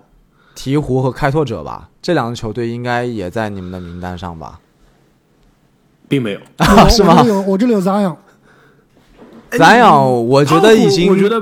[0.56, 4.58] 鹈鹕和开拓者吧，这两个球队应该也在你们的名单上吧？
[6.08, 6.40] 并没有。
[6.58, 8.16] 我是吗我这里有我这里有 Zion，
[9.50, 11.40] 咱养我觉得已经我觉得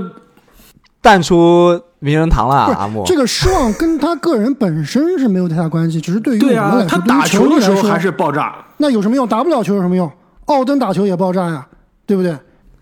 [1.01, 3.05] 淡出名人堂了啊，阿木。
[3.07, 8.57] 这个失望跟他个人本身是没有太大关系，只是对于我对啊，们来说，他打球的时候还是爆炸。
[8.79, 9.29] 那有什么用？
[9.29, 10.11] 打不了球有什么用？
[10.47, 11.67] 奥登打球也爆炸呀，
[12.05, 12.37] 对不对？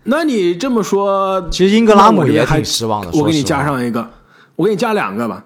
[0.05, 3.11] 那你这么说，其实英格拉姆也挺失望的。
[3.13, 4.05] 我给你加上一个，
[4.55, 5.43] 我给你加两个吧。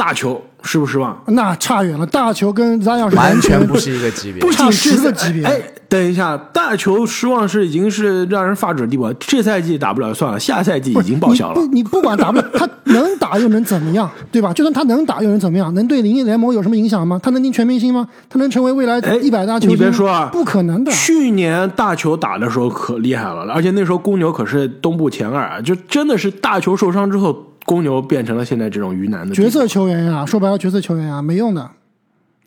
[0.00, 1.14] 大球失不失望？
[1.26, 2.06] 那差远了。
[2.06, 4.40] 大球跟 Zion 是完全全不是一个级别。
[4.50, 9.12] 差仅是十个级别哎，等一下，大球失望是已经是让人发指的地步。
[9.20, 11.66] 这赛季打不了算了，下赛季已经报销了你。
[11.66, 14.54] 不，你不管打不了，他能打又能怎么样，对吧？
[14.54, 15.72] 就算他能打又能怎么样？
[15.74, 17.20] 能对林业联盟有什么影响吗？
[17.22, 18.08] 他能进全明星吗？
[18.30, 19.70] 他能成为未来哎一百大球星？
[19.70, 20.90] 你别说啊不可能的。
[20.90, 31.70] 去年大球打的时候可厉害了，而且那时候公牛可是东部前二啊，就真的是大球受伤之后，公牛变成了现在这种鱼腩的角色球员呀、说白了，角色球员啊、没用的。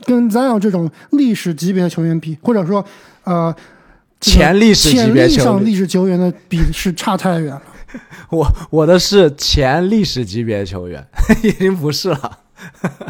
[0.03, 2.83] 跟 Zion 这种历史级别的球员比，或者说，
[3.23, 3.55] 呃，
[4.19, 7.61] 前历史级别球员潜力上历史球员的比是差太远了。
[8.31, 11.07] 我我的是前历史级别球员，
[11.41, 12.39] 已经不是了。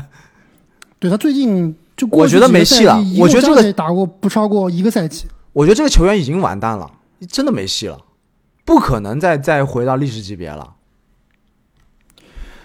[0.99, 5.25] 对他最近就我觉得没戏了我觉得这个打过不超过一个赛季。
[5.51, 6.91] 我觉得这个球员已经完蛋了，
[7.27, 7.97] 真的没戏了，
[8.63, 10.75] 不可能再再回到历史级别了。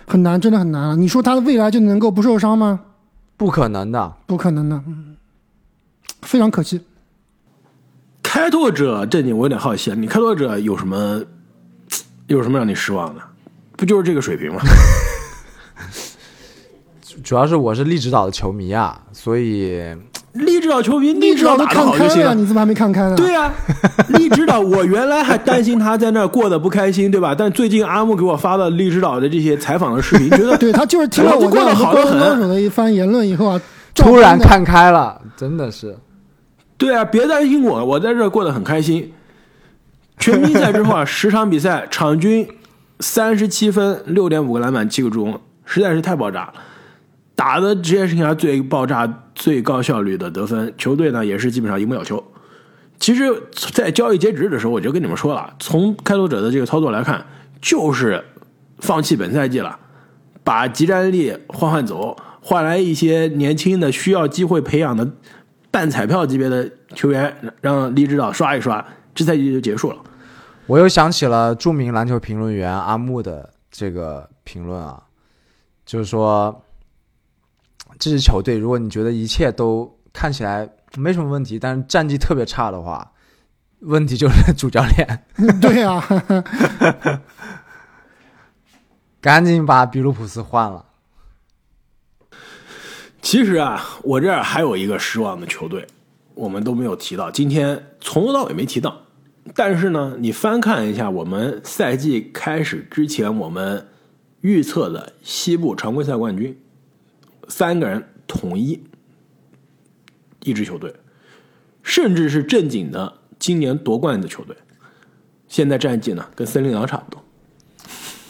[0.09, 0.97] 很难，真的很难啊！
[0.97, 2.81] 你说他的未来就能够不受伤吗？
[3.37, 5.17] 不可能的，不可能的，嗯，
[6.23, 6.81] 非常可惜。
[8.23, 11.23] 开拓者正经，我有点好奇，啊，你开拓者有什么
[12.27, 13.21] 有什么让你失望的？
[13.77, 14.61] 不就是这个水平吗？
[17.23, 19.97] 主要是我是利指导的球迷啊，所以利
[20.69, 22.35] 指导球迷，利利指导都看开了。
[22.35, 23.17] 你怎么还没看开呢？
[23.17, 23.51] 对呀、
[24.09, 27.35] 利指导，我原来还担心他在那儿过得不开心，对吧？
[27.35, 33.61] 但最近阿木给我发了利指导的这些采访的视频，觉得 对他就是听了我过得好得很高手的一番言论以后啊，
[33.95, 35.97] 突然看开了，真的是。
[36.77, 39.11] 对啊，别担心我，我在这儿过得很开心。
[40.19, 42.47] 全明星赛之后啊，十场比赛场均
[43.01, 46.55] 三十七分、六点五个篮板、七个助攻，实在是太爆炸了。
[47.39, 52.21] 打的职业生涯最爆炸、最高效率的得分，球队呢也是基本上赢不了球。
[52.99, 53.33] 其实，
[53.73, 57.25] 在交易截止日的时候，我就跟你们说了，从开拓者的这个操作来看，
[57.63, 58.25] 就是
[58.81, 59.79] 放弃本赛季了，
[60.43, 65.09] 把集战力换换走，换来一些年轻的需要机会培养的
[65.71, 68.85] 半彩票级别的球员，让李指导刷一刷，
[69.15, 69.97] 这赛季就结束了。
[70.67, 75.01] 我又想起了著名篮球评论员阿木的这个评论啊，
[75.87, 76.65] 就是说，
[77.99, 83.13] 这支球队如果你觉得一切都看起来没什么问题，但是战绩特别差的话，
[83.81, 85.25] 问题就是主教练，
[85.61, 86.03] 对呀、
[89.21, 90.85] 赶紧把比卢普斯换了。
[93.21, 95.87] 其实啊，我这儿还有一个失望的球队，
[96.35, 99.03] 我们都没有提到，今天从头到尾没提到。
[99.55, 103.89] 但是呢，你翻看一下我们赛季开始之前我们
[104.43, 106.59] 预测的西部常规赛冠军，
[107.49, 108.83] 三个人统一
[110.45, 110.95] 一支球队，
[111.83, 114.57] 甚至是正经的今年夺冠的球队，
[115.49, 117.23] 现在战绩呢跟森林狼差不多。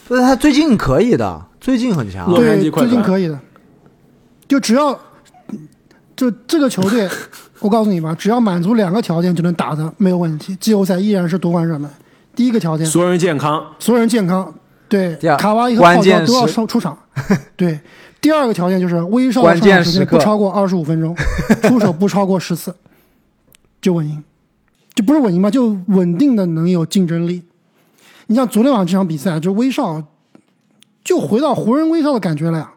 [0.07, 2.27] 不是他最近可以的，最近很强。
[2.29, 3.39] 洛杉矶对，快船最近可以的。
[4.47, 4.99] 就只要
[6.15, 7.07] 就这个球队，
[7.59, 11.87] 我告诉你吧，只要满足两个条件就能打他没有问题，季后赛依然是夺冠热门。
[12.35, 14.51] 第一个条件，所有人健康，所有人健康，
[14.87, 16.97] 对，卡哇伊和泡关键椒都要时上出场。
[17.55, 17.79] 对，
[18.21, 21.15] 第二个条件就是威少的上场时间不超过二十五分钟，
[21.63, 22.75] 出手不超过十次，
[23.81, 24.23] 就稳赢，
[24.93, 27.43] 就不是稳赢吧，就稳定的能有竞争力。
[28.27, 30.03] 你像昨天晚上这场比赛，就威少
[31.03, 32.73] 就回到湖人威少的感觉了呀，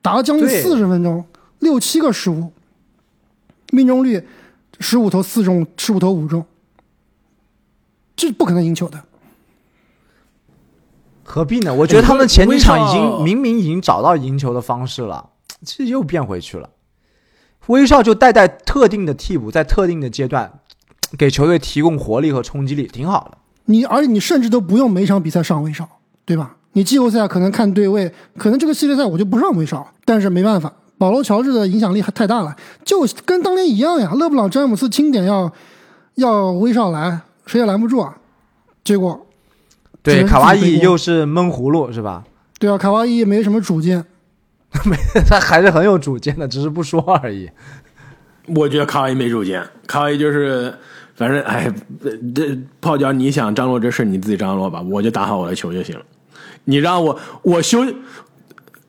[0.00, 0.62] 打了将近对。
[0.62, 1.24] 四十分钟，
[1.58, 2.52] 六七个失误，
[3.72, 4.24] 命中率
[4.78, 6.46] 十五投四中，十五投五中，
[8.14, 9.02] 这不可能赢球的。
[11.24, 11.74] 何必呢？
[11.74, 15.30] 我觉得他们 前几场已经明明已经找到赢球的方式了，
[15.64, 16.70] 这又变回去了。
[17.66, 20.60] 威少就带带特定的替补，在特定的阶段
[21.18, 23.38] 给球队提供活力和冲击力，挺好的。
[23.64, 25.88] 你而且你甚至都不用每场比赛上威少，
[26.26, 26.56] 对吧？
[26.74, 32.54] 你季后赛可能看对位，可能这个系列赛我就不上威少，但是没办法，保罗乔治的影响力还太大了，
[32.84, 34.12] 就跟当年一样呀。
[34.14, 35.50] 勒布朗詹姆斯钦点要
[36.16, 38.18] 要威少来，谁也拦不住啊。
[38.82, 39.24] 结果只
[40.04, 42.22] 对，卡哇伊又是闷葫芦是吧？
[42.60, 44.04] 对啊，卡哇伊也没什么主见，
[44.84, 44.96] 没
[45.26, 47.50] 他还是很有主见的，只是不说而已。
[48.48, 50.72] 我觉得卡哇伊没主见，卡哇伊就是
[51.14, 51.72] 反正哎，
[52.34, 56.02] 这泡椒你想张罗这事你自己张罗吧，我就打好我的球就行了。
[56.66, 57.84] 你让我我休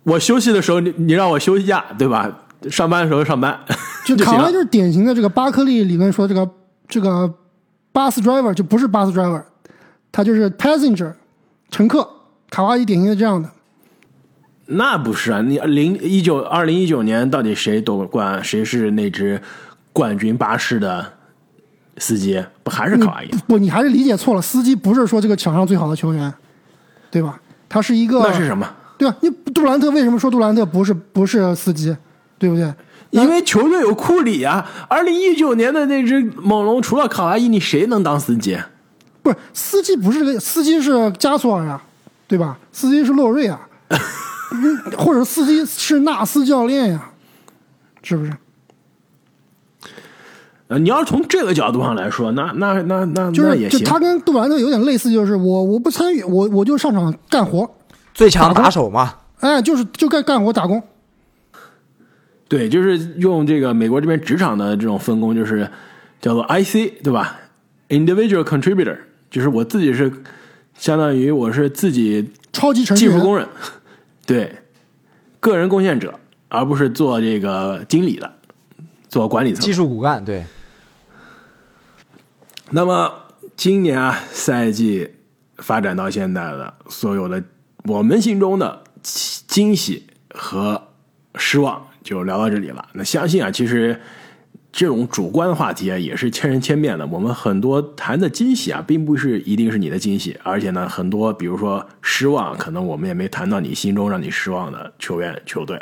[0.04, 2.30] 我休息的时候，你你让我休息假对吧？
[2.70, 3.58] 上班的时候上班
[4.06, 4.16] 就。
[4.18, 6.50] 卡哇伊就是典型的这个巴克利理论说这个
[6.88, 7.34] 这个
[7.94, 9.42] bus driver 就不是 bus driver，
[10.16, 11.12] 他就是 passenger
[11.70, 12.10] 乘客，
[12.50, 13.50] 卡哇伊典型的这样的。
[14.68, 18.42] 那不是啊，你零一九二零一九年到底谁夺冠？
[18.42, 19.42] 谁是那只
[19.92, 21.06] 冠军巴士的
[21.98, 22.42] 司机？
[22.64, 23.28] 不还是卡哇伊？
[23.46, 24.42] 不，你还是理解错了。
[24.42, 26.34] 司机不是说这个场上最好的球员，
[27.12, 27.38] 对吧？
[27.68, 28.66] 他是一个，那是什么？
[28.98, 29.18] 对吧？
[29.20, 31.94] 你杜兰特为什么说杜兰特不是不是司机，
[32.40, 32.74] 对不对？
[33.10, 34.66] 因为球队有库里啊。
[34.88, 38.58] 二零一九年的那只猛龙，除了卡哇伊，你谁能当司机？
[39.26, 41.82] 不是司机，不是这个司机是加索尔呀，
[42.28, 42.56] 对吧？
[42.72, 47.10] 司机是洛瑞啊，嗯 或者司机是纳斯教练呀，
[48.04, 48.32] 是不是？
[50.68, 53.84] 呃，你要是从这个角度上来说，那那那那就是就那也行。
[53.84, 57.68] 他跟杜兰特有点类似，就是我我不参与，我我就上场干活，
[58.14, 60.82] 最强打手嘛，哎，就是就干干活打工。
[62.48, 65.68] 对，就是用这个美国这边职场的这种分工，就是
[66.22, 67.36] 叫做 IC，对吧
[67.90, 68.98] ？Individual Contributor，
[69.36, 70.10] 就是我自己是
[70.78, 73.46] 相当于我是自己超级技术工人，
[74.26, 74.50] 对，
[75.42, 76.18] 个人贡献者，
[76.48, 78.34] 而不是做这个经理的，
[79.10, 79.74] 做管理层技。
[79.74, 80.46] 术骨干，对，
[82.70, 83.14] 那么
[83.58, 85.16] 今年啊，赛季
[85.58, 87.44] 发展到现在的所有的
[87.84, 90.82] 我们心中的惊喜和
[91.36, 92.88] 失望，就聊到这里了。
[92.94, 94.00] 那相信啊，其实
[94.76, 97.08] 这种主观的话题啊，也是千人千面的。
[97.08, 105.82] 我们很多谈的惊喜啊，并不是一定是你的惊喜，而且呢，很多比如说失望，可能我们也没谈到你心中让你失望的球员球队。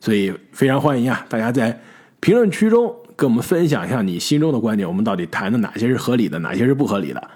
[0.00, 1.80] 所以非常欢迎啊，大家在
[2.18, 7.30] 评论区中跟我们分享一下你心中的观点，我们到底谈的哪些是合理的，哪些是不合理的。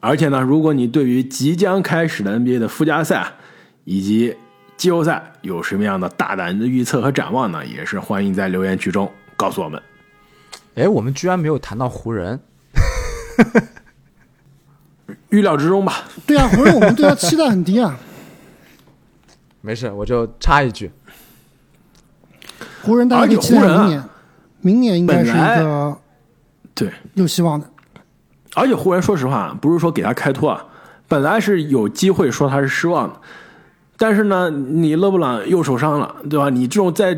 [0.00, 3.26] 而且呢，如果你对于即将开始的 NBA 的附加赛
[3.84, 4.34] 以及
[4.78, 9.10] 季后赛有什么样的大胆的预测和展望呢，也是欢迎在留言区中
[9.40, 9.82] 告诉我们。
[10.74, 12.38] 哎，我们居然没有谈到湖人，
[15.30, 17.98] 预料之中吧，对啊，湖人我们对他期待很低啊。
[19.62, 20.90] 没事，我就插一句，
[22.82, 24.04] 湖人大家可以期待明年，
[24.60, 25.96] 明年应该是一个
[26.74, 27.66] 对，有希望的。
[28.54, 30.64] 而且湖人说实话，不是说给他开脱啊，
[31.08, 33.20] 本来是有机会说他是失望的，
[33.96, 36.50] 但是呢，你勒布朗又受伤了，对吧？
[36.50, 37.14] 你这种在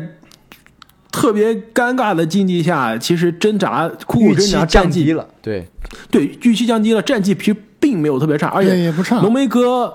[1.23, 5.65] 特别尴尬的境地下，其实挣扎苦苦挣扎，战绩降低了，对，
[6.11, 9.93] 对预期降低了，战绩其实并没有特别差，而且也也不差浓眉哥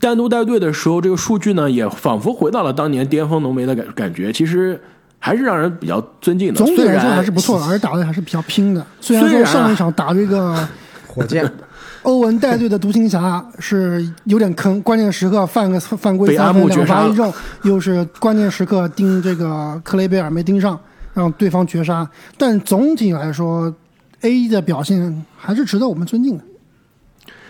[0.00, 4.80] 单独带队的时候，这个数据呢也仿佛回到了当年巅峰浓眉的感感觉，其实
[5.18, 6.56] 还是让人比较尊敬的。
[6.56, 8.86] 总体来说还是不错的，而且打的还是比较拼的。
[9.02, 10.66] 虽然说上一场打这个
[11.06, 11.44] 火箭
[12.08, 17.32] 欧文带队的独行侠是有点坑，关键时刻犯个犯规被阿三分两罚一中，
[17.62, 20.78] 又是关键时刻盯这个克雷贝尔没盯上，
[21.14, 22.08] 让对方绝杀。
[22.36, 23.74] 但总体来说
[24.20, 26.44] ，A 的表现还是值得我们尊敬的。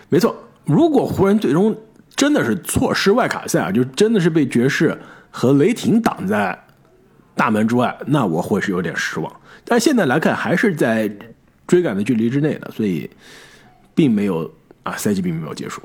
[0.09, 0.35] 没错，
[0.65, 1.77] 如果湖人最终
[2.15, 4.97] 真的是错失外卡赛啊，就真的是被爵士
[5.31, 6.57] 和雷霆挡在
[7.35, 9.33] 大门之外，那我会是有点失望。
[9.65, 11.11] 但现在来看，还是在
[11.67, 13.11] 追赶的距离之内的，所以
[13.95, 14.51] 并没有
[14.83, 15.83] 啊，赛季并没有结束。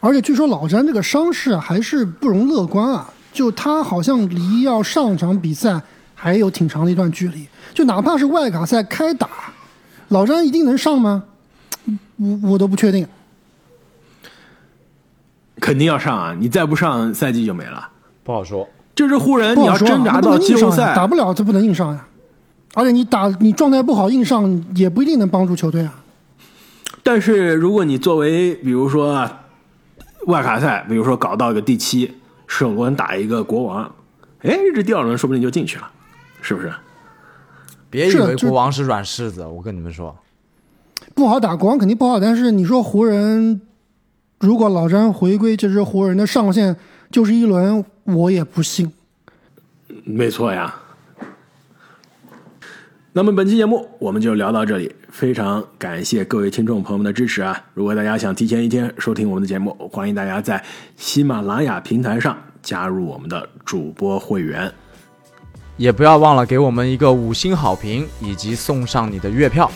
[0.00, 5.80] 而且据说老詹这个伤势啊还是不容乐观啊，就他好像离要上场比赛
[6.14, 7.46] 还有挺长的一段距离。
[7.72, 9.28] 就哪怕是外卡赛开打，
[10.08, 11.24] 老詹一定能上吗？
[12.16, 13.06] 我我都不确定。
[15.60, 16.36] 肯定要上啊！
[16.38, 17.88] 你再不上，赛季就没了。
[18.24, 18.68] 不好说。
[18.94, 22.06] 这支湖人，你要挣扎到季后赛，打不了就不能硬上呀。
[22.74, 25.94] 而且你打你状态不好硬上也不一定能帮助球队啊。
[27.10, 29.40] 但是如果你作为比如说啊
[30.26, 32.08] 外卡赛，比如说搞到一个第七，
[32.46, 33.92] 首轮打一个国王，
[34.42, 35.90] 哎，这第二轮说不定就进去了，
[36.40, 36.72] 是不是？
[37.90, 40.16] 别以为国王是软柿子，我跟你们说，
[41.12, 42.20] 不好打，国王肯定不好。
[42.20, 43.60] 但是你说湖人，
[44.38, 46.76] 如果老詹回归，这支湖人的上限
[47.10, 48.92] 就是一轮，我也不信。
[50.04, 50.72] 没错呀。
[53.12, 57.60] 那么本期节目我们就聊到这里，非常感谢各位听众朋友们的支持啊！
[57.74, 60.62] 如果大家想提前一天收听我们的节目，欢迎大家在
[60.96, 64.72] 喜马拉雅平台上加入我们的主播会员。
[65.76, 69.68] 也不要忘了给我们一个五星好评，以及送上你的月票。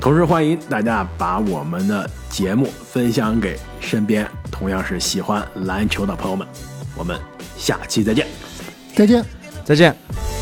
[0.00, 6.44] 同时欢迎大家把我们的节目分享给身边同样是喜欢篮球的朋友们。
[6.96, 7.16] 我们
[7.56, 8.26] 下期再见。
[8.96, 9.24] 再见。
[9.64, 10.39] 再见。